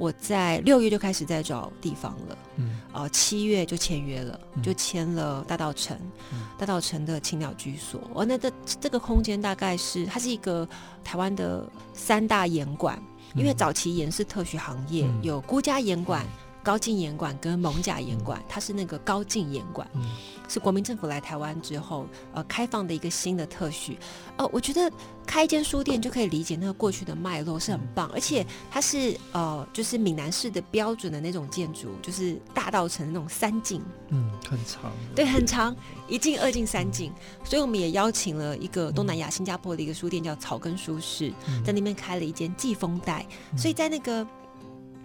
[0.00, 5.94] 我在六月就开始在找地方了，嗯，呃，七月就签约了，嗯、就签了大道城，
[6.32, 8.00] 嗯、大道城的青鸟居所。
[8.14, 10.66] 哦，那这这个空间大概是它是一个
[11.04, 12.98] 台湾的三大严馆，
[13.34, 16.24] 嗯、因为早期盐是特许行业，嗯、有孤家严馆。
[16.62, 20.02] 高进严馆跟蒙甲严馆，它是那个高进严馆，嗯、
[20.48, 23.94] 是国民政府来台湾之后，呃，开放的一个新的特许。
[24.36, 24.90] 哦、呃，我觉得
[25.26, 35.74] 开一间书店就可以理解那个过去的脉络是很棒，嗯、而且它是呃，就是闽南式的标准的那种建筑，就是大道城的那种三进，嗯，很长，对，很长，
[36.08, 37.10] 一进、二进、三进。
[37.10, 44.26] 嗯、所以我们也邀请了一个东南亚新加坡的一个书店叫草根书室，嗯、在那边开了一间季风带，嗯、所以在那个。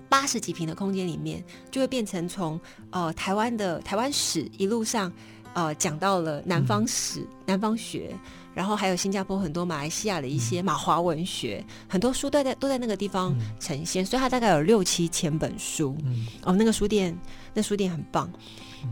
[0.09, 5.11] 八十几平的空间里面，就会变成从呃台湾的台湾史一路上
[5.53, 8.15] 呃讲到了南方史、嗯、南方学，
[8.53, 15.97] 然后还有新加坡很多马来西亚的一些马华文学，很多书都在都在那个地方呈现，所以它大概有六七千本书。
[16.43, 17.17] 哦，那个书店，
[17.53, 18.31] 那书店很棒。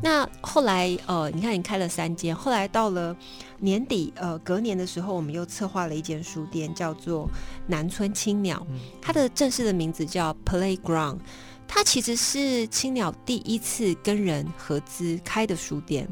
[0.02, 3.16] 那后来呃，你看你开了三间，后来到了
[3.60, 7.30] 年底呃，隔年的时候，我们又策划了一间书店，叫做
[7.68, 8.66] 南村青鸟，
[9.02, 11.20] 它的正式的名字叫 Playground，
[11.68, 16.08] 它其实是青鸟第一次跟人合资开的书店。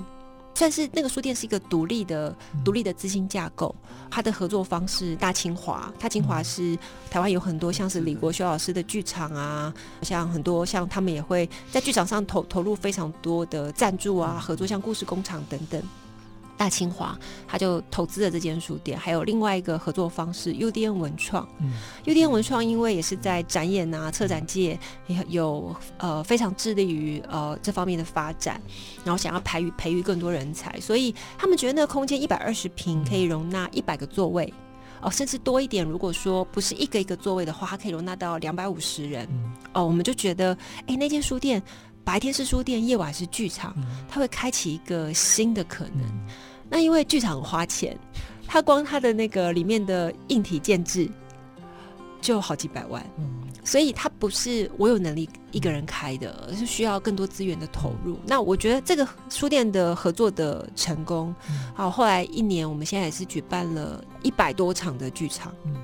[0.61, 2.31] 算是那个书店是一个独立的、
[2.63, 3.73] 独立的资金架构，
[4.11, 6.77] 它的合作方是大清华，大清华是
[7.09, 15.81] 台湾有很多像是李国修老师的剧场啊，像很多像他们也会在剧场上投投入非常多的赞助啊，合作像故事工厂等等。
[16.61, 21.49] 大清华，他就投资了这间书店，还有另外一个合作方式 UDN 文创。
[21.59, 21.73] 嗯
[22.05, 28.61] ，UDN 文创因为也是在展演啊、策展界也有呃非常致力于呃这方面的发展，
[29.03, 34.45] 然后想要培育培育更多人才，所以他们觉得那个空间一百二十平可以容纳一百个座位
[34.99, 35.83] 哦、呃，甚至多一点。
[35.83, 39.25] 如果说不是一个一个座位的话，它可以容纳到两百五十人
[39.73, 39.83] 哦、呃。
[39.83, 40.55] 我们就觉得，
[40.85, 41.59] 哎，那间书店
[42.03, 43.75] 白天是书店，夜晚是剧场，
[44.07, 46.03] 它会开启一个新的可能。
[46.71, 47.95] 那因为剧场很花钱，
[48.47, 51.09] 它光它的那个里面的硬体建制
[52.21, 53.05] 就好几百万，
[53.63, 58.17] 所以它不是我有能力一个人开的，而是需要更多资源的投入。
[58.25, 61.35] 那我觉得这个书店的合作的成功，
[61.75, 65.75] 好，后来一年我们现在也是举办了一百多场的剧场，嗯，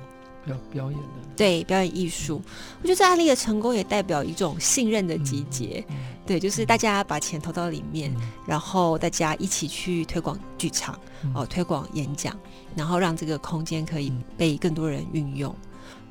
[0.48, 2.40] 表表演的，对，表演艺术。
[2.80, 5.84] 我觉得这案例的成功也代表一种信任的集结。
[6.26, 12.36] 对，就是大家把钱投到里面，嗯、然后大家一起去推广剧场，嗯、哦，推广演讲，
[12.76, 15.54] 然后让这个空间可以被更多人运用。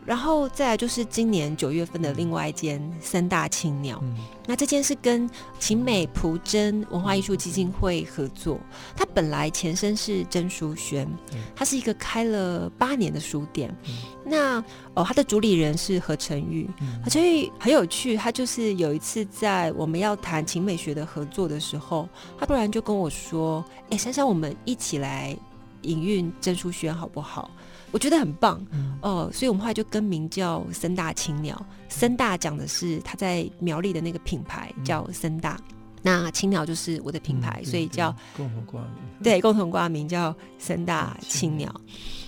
[0.03, 4.15] 然后再来就是今年九月份的另外一间三大青鸟，嗯、
[4.47, 5.29] 那这间是跟
[5.59, 8.57] 秦美蒲真文化艺术基金会合作，
[8.95, 11.05] 它本来前身是真书轩，
[11.53, 13.69] 它是一个开了八年的书店。
[13.85, 13.93] 嗯、
[14.29, 14.63] 那
[14.93, 22.07] 哦，他的主理人是何成玉，嗯、何成玉很有趣，他就是有一次在我们要谈情美学的合作的时候，
[22.37, 25.35] 他突然就跟我说：“哎，珊珊，我们一起来
[25.83, 27.49] 营运郑书轩好不好？”
[27.89, 31.65] 我觉得很棒，嗯、哦，所以我们后来就更名叫森大青鸟。
[31.87, 38.91] 森大讲的是他在苗栗的那个品牌叫森大，嗯、那青鸟就是我的品牌，嗯、所以叫共同挂名。
[39.23, 41.73] 对，共同挂名叫森大青鸟。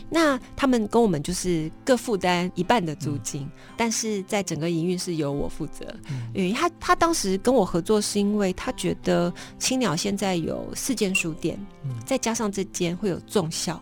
[0.10, 5.86] 那他们跟我们就是各负担一半的租金，嗯、但是在整个营运是由我负责。
[6.10, 13.82] 嗯、因为他他当时跟我合作是因为他觉得青鸟现在有四间书店，嗯、再加上这间会有重校，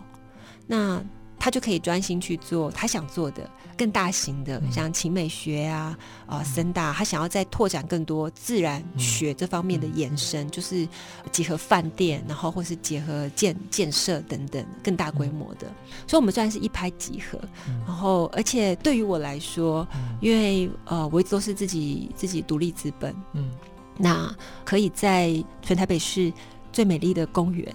[0.66, 1.02] 那。
[1.40, 3.48] 他就可以专心去做他想做的
[3.78, 10.86] 更大型的，像秦美学啊啊，森大，他想要再拓展更多自然学这方面的延伸，就是
[11.30, 15.68] 结合饭店，然后或是结合建建设等等更大规模的。
[16.08, 17.38] 所以，我们算是一拍即合。
[17.86, 19.86] 然后，而且对于我来说，
[20.20, 23.48] 因为呃，我一直都是自己自己独立资本，嗯，
[23.96, 26.32] 那可以在全台北市
[26.72, 27.72] 最美丽的公园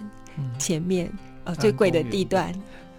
[0.60, 1.10] 前面，
[1.46, 2.54] 呃，最贵的地段。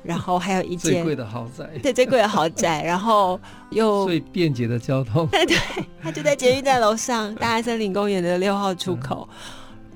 [0.04, 3.40] 然后还有一间最贵的豪宅，对，最贵的豪宅，然后
[3.70, 5.56] 又 最便捷的交通，对对，
[6.02, 9.26] 他就在捷运站楼上，大安森林公园的六号出口。
[9.32, 9.36] 嗯、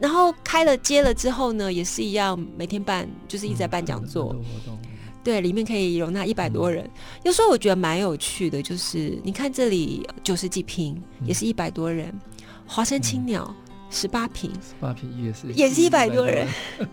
[0.00, 4.34] 然后开了接了之后呢，也是一样，每天办，就是一直在办讲座，
[4.66, 4.78] 嗯、
[5.22, 6.84] 对，里面可以容纳一百多人。
[6.84, 6.90] 嗯、
[7.24, 12.18] 有时候我觉得蛮有趣的，就是你看这里九十几坪，也是一百多人，
[12.66, 13.54] 华山青鸟
[13.90, 16.48] 十八坪，十八平也是也是一百多人。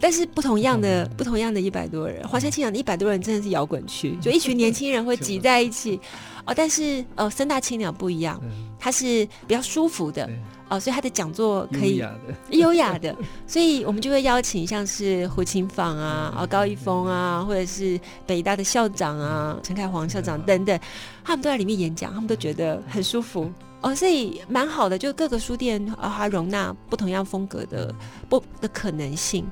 [0.00, 1.36] 但是不同样的，不同。
[1.36, 6.00] 样的一百多人，华山青鸟的一百多人真的是摇滚区，就一群年轻人会 挤在一起。
[6.46, 6.54] 哦。
[6.56, 8.40] 但是呃，三大青鸟不一样，
[8.78, 10.26] 它是比较舒服的
[10.70, 12.02] 哦，所以他的讲座可以
[12.50, 13.14] 优雅的，
[13.46, 20.80] 所以我们就会邀请像是胡琴坊啊、啊高一峰啊，或者是北大的校长啊陈凯煌校长等等，
[21.22, 23.52] 他们都在里面演讲，他们都觉得很舒服。
[23.82, 24.96] 哦，所以蛮好的。
[24.96, 27.94] 就各个书店啊，它容纳不同样风格的
[28.26, 29.46] 不的可能性。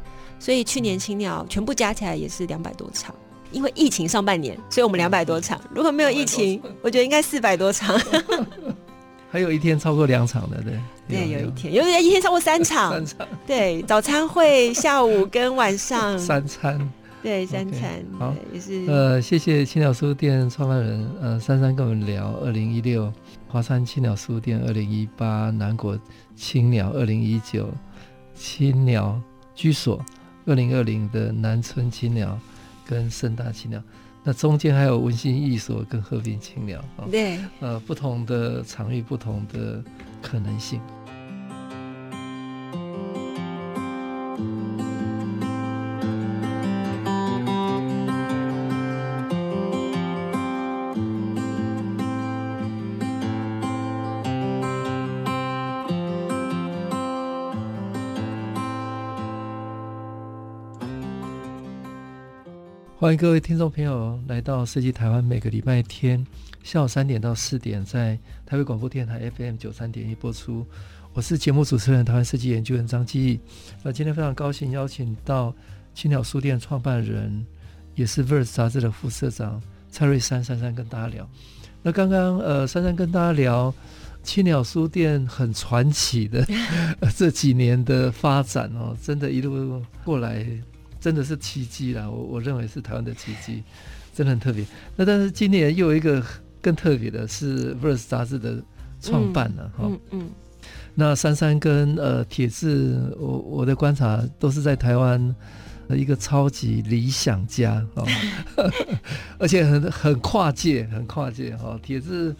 [0.44, 3.14] 所以去年青鸟全部加起来也是两百多场，
[3.50, 5.58] 因为疫情上半年，所以我们两百多场。
[5.74, 7.98] 如果没有疫情，我觉得应该四百多场。
[9.30, 10.78] 还有一天超过两场的，对。
[11.08, 12.92] 对，有一天，有一天超过三场。
[12.92, 13.26] 三场。
[13.46, 16.18] 对，早餐会下午跟晚上。
[16.18, 16.78] 三餐。
[17.22, 18.04] 对，三餐。
[18.18, 18.84] 好，也是。
[18.86, 23.10] 呃，谢谢青鸟书店创办人呃珊珊跟我们聊二零一六
[23.48, 25.98] 华山青鸟书店，二零一八南国
[26.36, 27.66] 青鸟，二零一九
[28.34, 29.18] 青鸟
[29.54, 30.04] 居所。
[30.46, 32.38] 二零二零的南村青鸟
[32.86, 33.82] 跟盛大青鸟，
[34.22, 39.82] 那中间还有文心艺所跟和平青鸟啊，对，呃，不同的场域，不同的
[40.20, 40.80] 可能性。
[63.04, 66.26] 欢迎各位听众朋友来到设计台湾，每个礼拜天
[66.62, 70.64] 下午三点到四点，在台北广播电台 FM 九三点一播出。
[71.12, 73.38] 我是节目主持人，台湾设计研究员张基义。
[73.82, 75.54] 那今天非常高兴邀请到
[75.94, 77.44] 青鸟书店创办人，
[77.94, 81.28] 也是《Verse》杂志的副社长蔡瑞珊珊珊跟大家聊。
[81.82, 83.74] 那刚刚呃，珊珊跟大家聊
[84.22, 86.42] 青鸟书店很传奇的
[87.14, 90.42] 这几年的发展哦，真的，一路过来
[91.04, 92.08] 真的是奇迹啦。
[92.08, 93.62] 我我认为是台湾的奇迹，
[94.14, 94.64] 真的很特别。
[94.96, 96.24] 那但是今年又有一个
[96.62, 98.56] 更特别的是《Verse》杂志的
[99.02, 99.84] 创办了哈。
[99.84, 99.92] 嗯。
[99.92, 100.30] 嗯嗯
[100.94, 105.34] 那珊珊跟呃铁志，我我的观察都是在台湾
[105.90, 108.06] 一个超级理想家哦，
[109.38, 111.78] 而且很很跨界，很跨界哈。
[111.82, 112.34] 铁志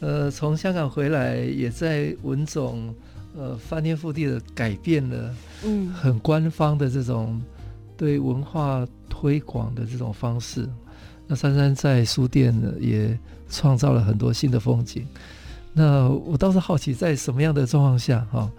[0.00, 2.94] 呃从香港回来，也在文总
[3.34, 7.40] 呃翻天覆地的改变了，嗯，很官方的这种
[8.00, 10.66] 对文化推广的这种方式。
[11.26, 13.14] 那珊珊在书店呢，也
[13.50, 15.06] 创造了很多新的风景。
[15.74, 18.50] 那我倒是好奇，在什么样的状况下哈、哦、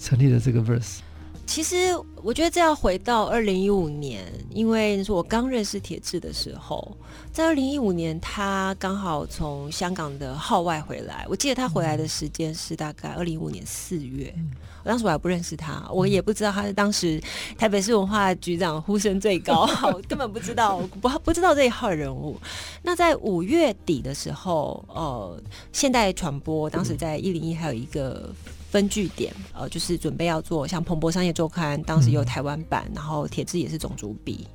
[0.00, 0.98] 成立了这个 Verse？
[1.46, 1.76] 其实
[2.24, 6.96] 我觉得这要回到二零一五年，因为是我刚认识铁志的时候，
[7.32, 11.24] 在二零一五年他刚好从香港的号外回来。
[11.30, 14.34] 我记得他回来的时间是大概二零一五年四月，
[14.88, 17.22] 当时我还不认识他，我也不知道他是当时
[17.58, 22.40] 台北市文化局长呼声最高， 我根本不知道，不不知道这一号人物。
[22.82, 28.34] 那在五月底的时候，呃，现代传播当时在一零一还有一个。
[28.70, 34.46] 分据点，呃，就是准备要做像彭博商业周刊，当时有台湾版，嗯、然后铁志也是总主笔，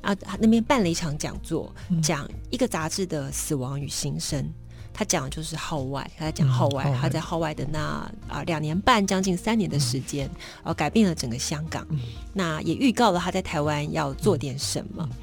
[0.00, 4.48] 啊，那边办了一场讲座，讲一个杂志的死亡与新生。
[4.96, 7.78] 他讲的就是号外，他在讲号外，嗯、他在号外的那
[8.26, 10.26] 啊两年半，将近三年的时间，
[10.62, 12.00] 呃、嗯，改变了整个香港，嗯、
[12.32, 15.06] 那也预告了他在台湾要做点什么。
[15.12, 15.16] 嗯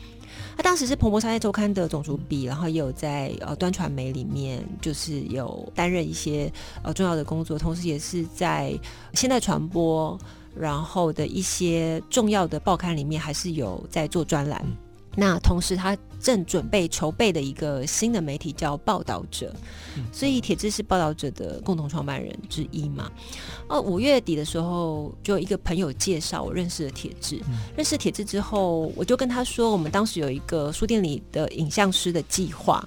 [0.56, 6.52] 他当时是彭博商业周刊的总主笔，然后也有在呃端传媒里面，就是有担任一些
[6.84, 8.72] 呃重要的工作，同时也是在
[9.16, 10.16] 现代传播，
[10.56, 14.64] 然后的一些重要的报刊里面，还是有在做专栏。
[15.16, 19.54] 那同时，他正准备筹备的一个新的媒体叫《报道者》，
[20.18, 23.12] 所以铁志是《报道者》的共同创办人之一嘛。
[23.68, 27.40] 哦，五月底的时候，就一个朋友介绍我认识了铁志。
[27.76, 32.84] 认识铁志之后，我就跟他说，我们当时有一个书店里的影像师的计划。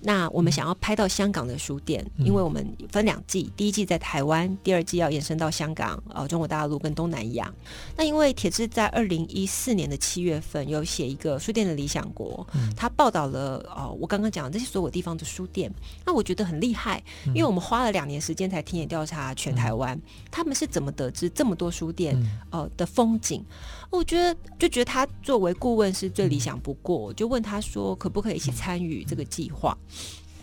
[0.00, 7.52] 那我们想要拍到香港的书店，因为我们分两季，第一季在台湾，第二季要延伸到香港、呃中国大陆跟东南亚。
[7.96, 12.46] 那因为铁志在二零一四年的七月份有写一个书店的理想国，
[12.76, 15.72] 他报道了呃我刚刚讲的这些所有地方的书店，
[16.04, 22.16] 那我觉得很厉害，因为我们花了两年时间才田野调查全台湾，他们是怎么得知这么多书店
[22.50, 23.44] 呃的风景？
[23.90, 29.76] 我觉得就觉得他作为顾问是最理想不过，我就问他说可不可以一起参与这个计划？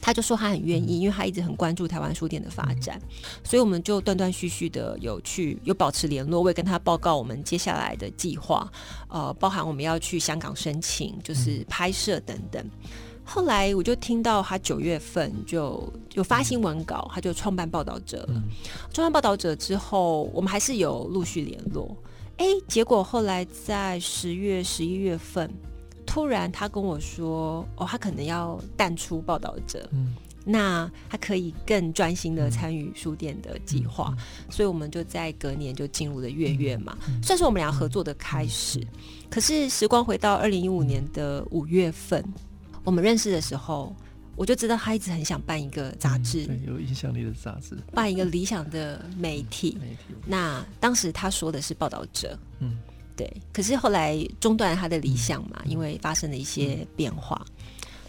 [0.02, 3.02] 他就说他很愿意，因为他一直很关注台湾书店的发展，
[3.44, 8.72] 所以我们就断断续续的有去有保持联络，我也跟他报告我们接下来的计划，
[9.08, 12.64] 呃，包含我们要去香港申请，就是拍摄等等。
[13.24, 18.44] 后来我就听到他九月份就有发新闻稿，他就创办报道者了。
[18.94, 21.98] 创办报道者之后，我们还是有陆续联络。
[22.38, 25.50] 哎，结果后来在十月、十一月份，
[26.06, 30.14] 突然他跟我说：“哦，他可能要淡出报道者，嗯，
[30.44, 34.14] 那他可以更专心的参与书店的计划。
[34.18, 38.80] 嗯”所以我们就在隔年就进入了月月嘛，嗯、算是我们俩合作的开始。
[38.80, 38.88] 嗯、
[39.30, 42.24] 可是时光回到二零一五年的五月份，
[42.84, 43.96] 我们认识的时候。
[44.36, 49.78] 我就知道他一直很想办一个杂志，嗯，有影响力的杂志，办一个理想的媒体。
[49.80, 50.14] 媒体。
[50.26, 52.78] 那当时他说的是报道者，嗯，
[53.16, 53.32] 对。
[53.54, 57.42] 可是后来中断了他的理想嘛，嗯，因为发生了一些变化。
[57.48, 57.54] 嗯，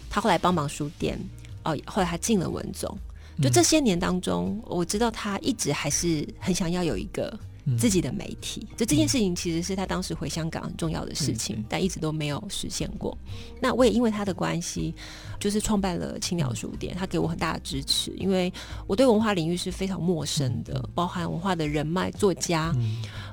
[0.09, 1.19] 他后来帮忙书店，
[1.63, 2.97] 哦，后来他进了文总。
[3.41, 7.39] 就这些年当中，我知道他一直还是很想要有一个。
[7.75, 13.17] 自己的媒体，就这件事情其实是他当时回香港很重要的事情，但一直都没有实现过。
[13.59, 14.93] 那我也因为他的关系，
[15.39, 18.51] 就是创办了青鸟书店，他给我很大的支持，因为
[18.85, 22.73] 我对文化领域是非常陌生的，包含文化的人脉、作家，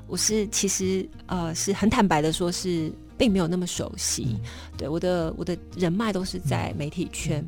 [0.07, 4.35] 我是其实呃是很坦白的说，是并没有那么熟悉。
[4.77, 7.45] 对，我的我的人脉都是在媒体圈。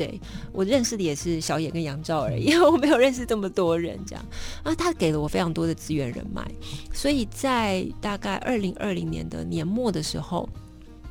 [0.00, 0.18] 对，
[0.50, 4.24] 我认识的也是小野跟杨照而已，因为我没有认识这么多人，这样。
[4.62, 6.42] 啊，他给了我非常多的资源人脉，
[6.90, 10.48] 所以在大概二零二零年的年末的时候，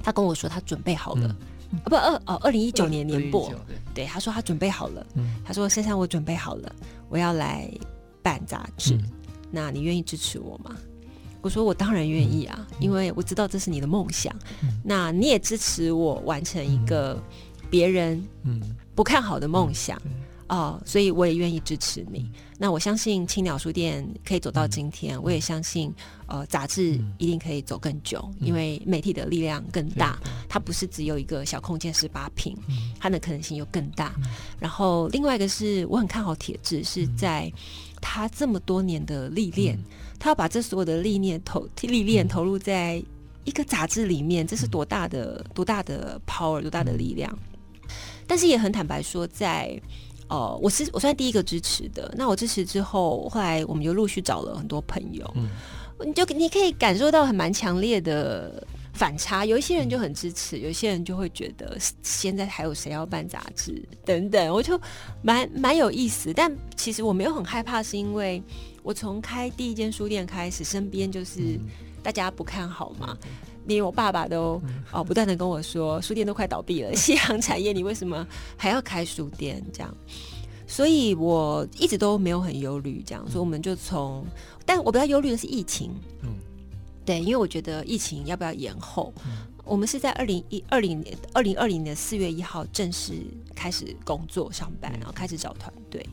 [0.02, 1.38] 他跟我说他准备好了，
[1.72, 3.54] 嗯、啊不二哦二零一九年年末，
[3.94, 6.76] 对，他说他准备好了，嗯、他说珊珊我准备好了，
[7.10, 7.72] 我要来
[8.24, 9.04] 办杂志，嗯、
[9.52, 10.76] 那你愿意支持我吗？
[11.42, 14.36] 我说我当然愿意啊，因为我知道这是你的梦想，
[14.84, 17.22] 那你也支持我完成一个
[17.70, 18.22] 别人
[19.00, 19.98] 不看好的梦想。
[20.50, 22.20] 哦，uh, 所以我也愿意支持你。
[22.20, 25.94] 嗯、那我相信青鸟书店可以走到今天，嗯、我也相信，
[26.26, 34.14] 呃，杂志一定可以走更久，嗯、因为媒体的力量更大，嗯、它不是只有一个小空间十八坪，嗯、它的可能性又更大。
[34.18, 34.24] 嗯、
[34.60, 37.50] 然后另外一个是我很看好铁志，是在
[38.02, 39.86] 他这么多年的历练，嗯、
[40.20, 43.02] 他要把这所有的历练投历练投入在
[43.46, 47.34] 一个杂志里面，这是多大的多大的 power，多大的力量。
[48.30, 49.82] 嗯、但是也很坦白说，在
[50.28, 52.14] 哦、呃，我是我算第一个支持的。
[52.16, 55.30] 那我支持之后，后来我们就陆续找了很多朋友。
[55.36, 55.50] 嗯，
[56.06, 58.64] 你就你可以感受到很蛮强烈的
[58.94, 59.44] 反差。
[59.44, 64.54] 有一些人就很支持，有一些人就会觉得现在还有谁要办杂志等等。
[64.54, 64.80] 我就
[65.24, 66.32] 蛮蛮有意思。
[66.32, 68.42] 但其实我没有很害怕，是因为
[68.84, 71.60] 我从开第一间书店开始，身边就是
[72.04, 73.18] 大家不看好嘛。
[73.70, 74.62] 连我爸爸都
[74.92, 79.64] 哦不断的跟我说，书店都快倒闭了， 夕阳产业你为什么还要开书店？
[79.72, 79.96] 这样，
[80.68, 84.26] 所以我一直都没有很忧虑，这样，所以我们就从，
[84.66, 85.92] 但我比较忧虑的是疫情，
[86.24, 86.36] 嗯，
[87.06, 89.14] 对，因为我觉得疫情要不要延后？
[89.26, 93.14] 嗯，我们是在二零一二零年二零二零年四月一号正式
[93.56, 96.06] 开始工作上班，然后开始找团队。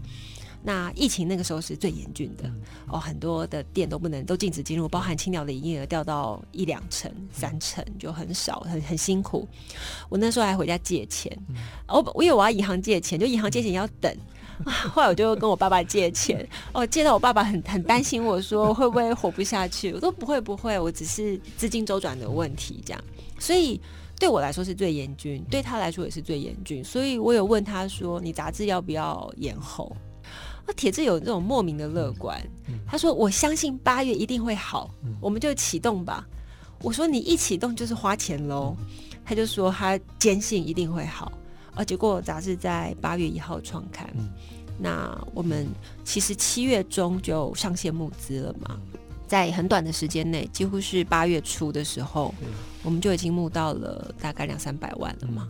[0.67, 2.51] 那疫情那个时候是最严峻的
[2.89, 9.47] 哦，很多的店都不能都禁止进入，包含青鸟的营业额掉到一两成、三成，就很少，很很辛苦。
[10.09, 11.33] 我那时候还回家借钱，
[11.87, 14.13] 我我以为我要银行借钱，就银行借钱要等
[14.65, 14.73] 啊。
[14.93, 19.93] 后来我就跟我爸爸借钱，哦，借到我爸爸很很担心，我说会不会活不下去？
[19.93, 23.01] 我说不会不会，我只是资金周转的问题这样。
[23.39, 23.81] 所以
[24.19, 26.83] 对我来说是最严峻，对他来说也是最严峻。
[26.83, 29.97] 所以我有问他说：“你杂志要不要延后？”
[30.67, 32.41] 那铁志有这种莫名的乐观，
[32.87, 34.91] 他说：“我相信八月一定会好，
[35.21, 36.27] 我们就启动吧。”
[36.83, 38.77] 我说：“你一启动就是花钱喽。”
[39.25, 41.33] 他就说他坚信一定会好，
[41.75, 44.09] 而结果杂志在八月一号创刊，
[44.79, 45.67] 那我们
[46.05, 48.79] 其实七月中就上线募资了嘛，
[49.27, 52.33] 在很短的时间内，几乎是八月初的时候，
[52.85, 55.49] 我们就已经募到了大概两三百万了嘛。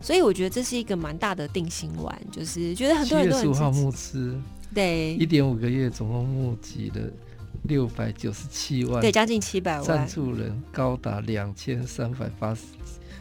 [0.00, 4.40] 所以我觉得这是一个蛮大的定心丸，就是觉得很多人都很七月十五号募资。
[4.74, 7.02] 对，一点五个月，总共募集了
[7.64, 12.62] 六百九十七万，对，将近七百万，赞助人高达两千三百八十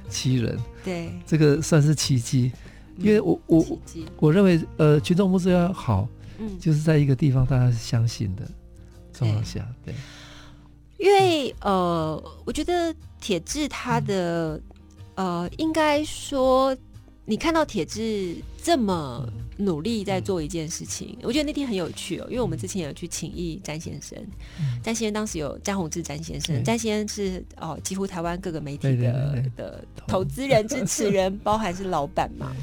[0.09, 2.51] 七人，对，这个算是奇迹，
[2.97, 3.79] 因为我我
[4.17, 6.07] 我认为，呃，群众募资要好，
[6.39, 8.43] 嗯，就是在一个地方大家是相信的
[9.13, 9.93] 状况下，对，
[10.97, 14.61] 因为呃，我觉得铁志他的
[15.15, 16.75] 呃，应该说。
[17.29, 19.27] 你看到铁志这么
[19.57, 24.17] 努力在做一件事情，嗯、我觉得那天很有趣哦，因为我们之前有去请益詹先生，
[24.59, 30.23] 嗯、詹先生当时有詹宏志詹先生，詹、嗯、先生是哦几乎台湾各个媒体的的投。
[30.23, 32.55] 资人支持人， 包含是老板嘛。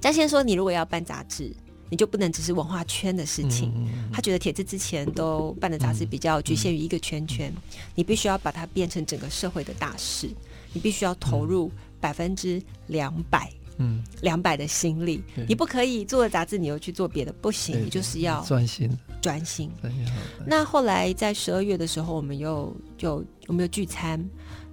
[0.00, 1.52] 詹先生说：“你如果要办杂志，
[1.90, 3.72] 你就不能只是文化圈的事情。
[3.74, 10.30] 嗯”他觉得铁志之前都办的杂志比较局限于一个圈圈，嗯、你必须要把它变成整个社会的大事，
[10.72, 11.82] 你必须要投入、嗯。
[12.02, 13.48] 百分之两百，
[13.82, 18.88] 嗯，两百的心力，你不可以做了杂志，你又去做别的，不行，你就是要专心，
[19.20, 19.68] 专心。
[20.46, 24.24] 那后来在十二月的时候，我们又就我们又聚餐，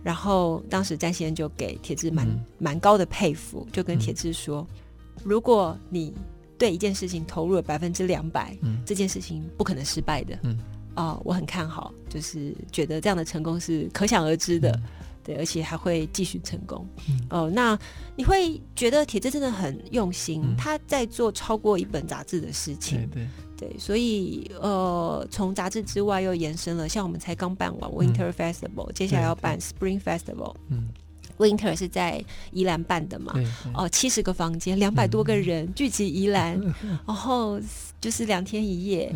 [0.03, 2.27] 然后当时詹先生就给铁志蛮
[2.59, 6.13] 蛮、嗯、高的佩服，就跟铁志说，嗯、如果你
[6.57, 10.57] 对一件事情投入了百分之两百，嗯，这件事情不可能失败的，嗯，
[10.95, 14.69] 哦，我很看好，就是觉得这样的成功是可想而知的。
[14.71, 14.83] 嗯
[15.29, 16.83] 对，而且还会继续成功。
[17.07, 17.77] 嗯、哦，那
[18.15, 23.07] 你会觉得铁志真的很用心，嗯、他在做超过一本杂志的事情。
[23.11, 30.55] 对对，对，所以呃，从杂志之外又延伸了，像我们才刚办完 Winter Festival，、嗯、接下来要办 Spring Festival。
[30.69, 30.89] 嗯
[31.37, 33.31] ，Winter 是在宜兰办的嘛？
[33.75, 36.59] 哦，七十个房间，两百多个人、嗯、聚集宜兰，
[37.05, 37.61] 然后
[38.01, 39.13] 就是两天一夜。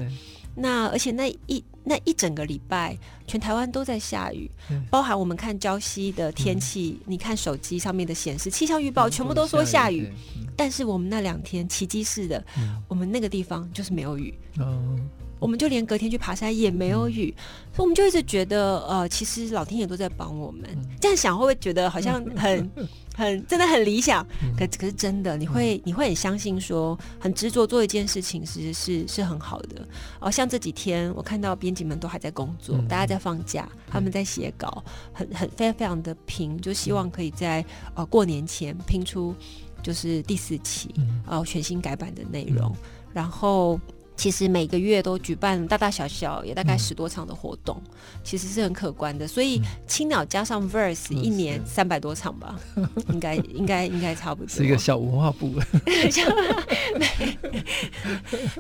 [0.55, 2.97] 那而且那一那一整个礼拜，
[3.27, 14.33] 全台湾都在下雨，嗯、包含我们看礁溪的天气，嗯、你看手机上面的显示气象预报，全部都说下雨，嗯、但是我们那两天奇迹似的，嗯、我们那个地方就是没有雨。
[14.59, 17.35] 嗯我们就连隔天去爬山也没有雨，
[17.73, 20.63] 所以我们就一直觉得，呃，其实老天爷都在帮我们。
[21.01, 22.71] 这样想会不会觉得好像很、
[23.13, 24.25] 很真的很理想？
[24.57, 29.87] 可可是真的，你会你会很相信说，很执着做一件事情，其实是是很好的。
[30.19, 34.83] 哦，像这几天我看到编辑们都还在工作，大家在放假，他们在写稿，
[35.13, 37.63] 很很非常非常的拼，就希望可以在
[37.95, 39.35] 呃过年前拼出
[39.81, 40.93] 就是第四期，
[41.27, 42.75] 呃全新改版的内容，
[43.13, 43.79] 然后。
[44.15, 47.91] 其实每个月都举办大大小小也大概十多场的活动，嗯、
[48.23, 49.27] 其实是很可观的。
[49.27, 54.49] 所以青鸟加上 Verse 一年三百多场吧，嗯、应该应该 应该差不多。
[54.49, 55.53] 是一个小文化部。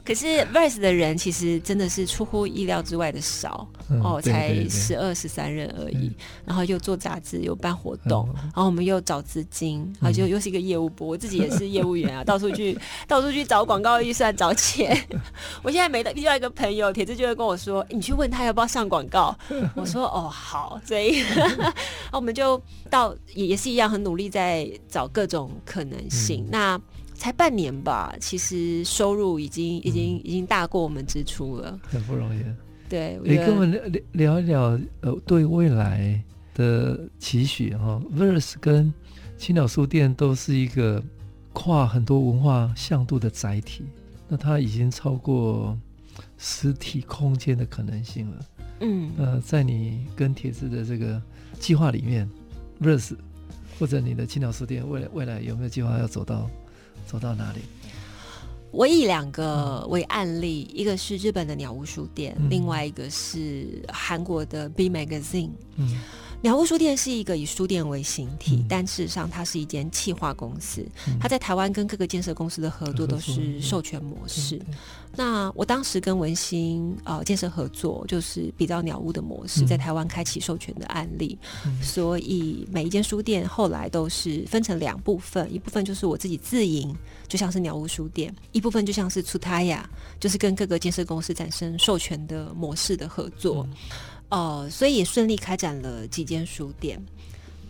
[0.03, 6.11] 可是 Verse 的人其实真的是出乎意料之外的少、嗯、哦，才十二十三人而已。
[6.45, 11.07] 然后又做杂志，又办活动，嗯、然后我们又找资金，然后就又是一个业务部。
[11.07, 12.77] 我自己也是业务员啊，到处去
[13.07, 14.97] 到处去找广告预算，找钱。
[15.61, 19.35] 我现在没遇到一个朋友，铁子就会跟我说、欸：“你去问他要不要上广告。”
[19.75, 21.71] 我说：“哦，好。”所以， 然
[22.11, 26.43] 后我们就到也也是一样，很努力在找各种可能性。
[26.45, 26.81] 嗯、那
[27.13, 32.43] 才半年吧，其实收入已经已经已经大过我们支出了，很不容易。
[32.89, 33.71] 对，你跟我们
[34.11, 36.21] 聊聊一聊呃，对未来
[36.53, 38.01] 的期许哈。
[38.15, 38.93] Verse 跟
[39.37, 41.01] 青鸟书店都是一个
[41.53, 43.85] 跨很多文化向度的载体。
[44.33, 45.77] 那它已经超过
[46.39, 48.45] 实体空间的可能性了。
[48.79, 51.21] 嗯，呃，在你跟铁子的这个
[51.59, 52.27] 计划里面
[52.81, 53.15] ，Verse
[53.77, 56.49] 或者你的青鸟书店，未来未来有没有计划要走到
[57.05, 57.59] 走到哪里？
[58.71, 65.51] 我以两个为案例，嗯、一个是日本的鸟屋书店，嗯、另外一个是韩国的 B Magazine。
[65.75, 66.01] 嗯。
[66.43, 70.85] 鸟屋书店是一个以书店为形体，嗯、但事实上它是一间企划公司。
[71.07, 74.61] 嗯、它在台湾跟各个建设公司的合作都是授权模式。
[75.15, 81.37] 那我当时跟文心呃建设合作，就是比较鸟屋的模式，在台湾开启授权的案例。
[81.65, 86.93] 嗯、所以每一间书店后来都是分成两部分，一部分就是我自己自营，
[87.29, 89.79] 就像是鸟屋书店；一部分就像是 Tsutaya，
[90.19, 93.65] 就是跟各个建设公司产生授权的模式的合作。
[93.71, 93.77] 嗯
[94.33, 96.99] 哦，所以也顺利开展了几间书店。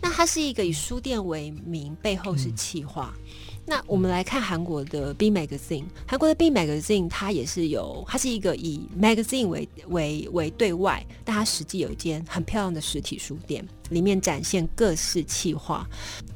[0.00, 3.14] 那它是一个以书店为名，背后是企划。
[3.16, 3.22] 嗯、
[3.66, 15.86] 那我们来看韩国的 B Magazine，韩国的 B Magazine 它也是有，它是一个以 Magazine 为为为对外，但它实际有一间很漂亮的实体书店，里面展现各式企划。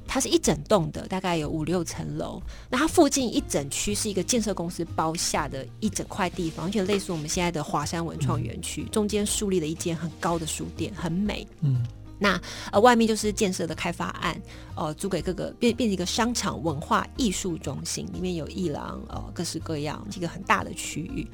[0.08, 2.42] 它是一整栋的，大概有五六层楼。
[2.68, 11.46] 那它附近一整区是一个建设公司包下的一整块地方，而且类似我们现在的华山文创园区，中间树立了一间很高的书店，很美。
[11.60, 11.86] 嗯。
[12.20, 12.40] 那
[12.72, 14.36] 呃，外面就是建设的开发案，
[14.78, 21.26] 呃，租给各个变变成一个商场文化艺术中心，里面有艺廊，呃，各式各样，一个很大的区域。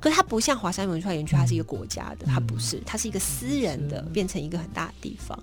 [0.00, 5.38] 可是它不像华山文创园区，它是一个国家的，它不是，它是一个私人的，变成一个很大的地方。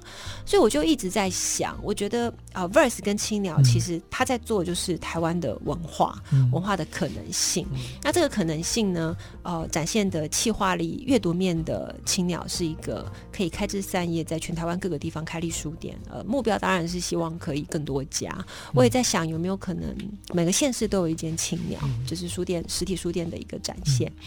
[0.45, 7.65] 所以我就一直在想，我觉得啊，呃，Verse 跟青鸟其实他在做就是台湾的文化，文化的可能性。
[8.03, 14.75] 那这个可能性呢，呃，展现的气化力、阅读面的青鸟是一个可以开枝散叶，在全台湾。
[14.77, 18.35] 各个地方开立书店，呃，目标当然是希望可以更多家。
[18.73, 19.95] 我也在想，有没有可能
[20.33, 24.11] 每个县市都有一间青鸟，嗯、就是书店实体书店的一个展现。
[24.17, 24.25] 嗯、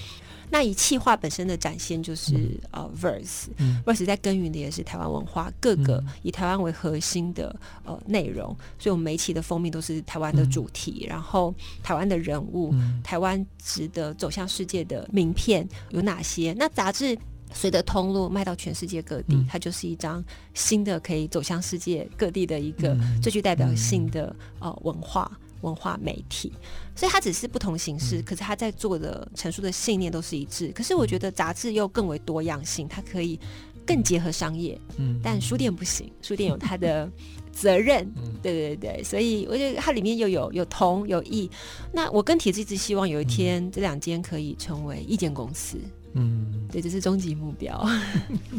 [0.50, 7.54] 那以气化本身的展现，就是、嗯、呃，Verse，Verse、嗯、在耕耘的也是台湾文化，各个以台湾为核心的
[7.84, 8.56] 呃内容。
[8.78, 11.52] 所以，我们每一期的封面都是台湾的主题，嗯、然后
[11.82, 16.54] 台湾的人物，嗯、台湾值得走向世界的名片有哪些？
[16.56, 17.18] 那杂志。
[17.52, 20.22] 随着通路卖到全世界各地，嗯、它就是一张
[20.54, 25.30] 新的可以走向世界各地的一个最具代表性的、嗯、呃文化
[25.62, 26.52] 文化媒体。
[26.94, 30.68] 所以它只是不同形式，嗯、可是它在做的陈述的信念都是一致。
[30.74, 33.38] 可是我觉得杂志又更为多样性，它可以
[33.86, 34.78] 更结合商业。
[34.96, 37.10] 嗯，但书店不行，书店有它的
[37.50, 38.04] 责任。
[38.16, 41.50] 嗯、对对对，所以我觉得它里面又有有同有异。
[41.92, 45.78] 那我跟铁子一直希望有一天、嗯、这两间可以成为一间公司。
[46.14, 47.86] 嗯，对，这是终极目标。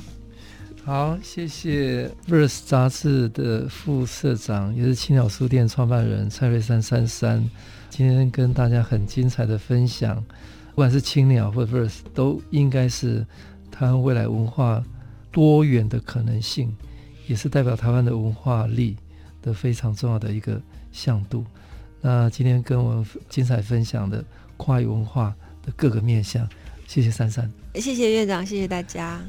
[0.86, 7.47] 好，谢谢《Verse》杂志的副社长，也是青鸟书店创办人蔡瑞三三三，
[7.89, 10.24] 今天跟大家很精彩的分享。
[10.70, 13.26] 不管是青鸟或者《Verse》，都应该是
[13.70, 14.84] 台湾未来文化
[15.32, 16.74] 多元的可能性，
[17.28, 18.95] 也是代表台湾的文化力
[19.41, 20.60] 的非常重要的一个
[20.91, 21.45] 向度。
[22.02, 24.24] 那今天跟我们精彩分享的
[24.56, 26.47] 跨域文化的各个面向。
[26.89, 29.21] 谢谢珊珊，谢谢院长，谢谢大家。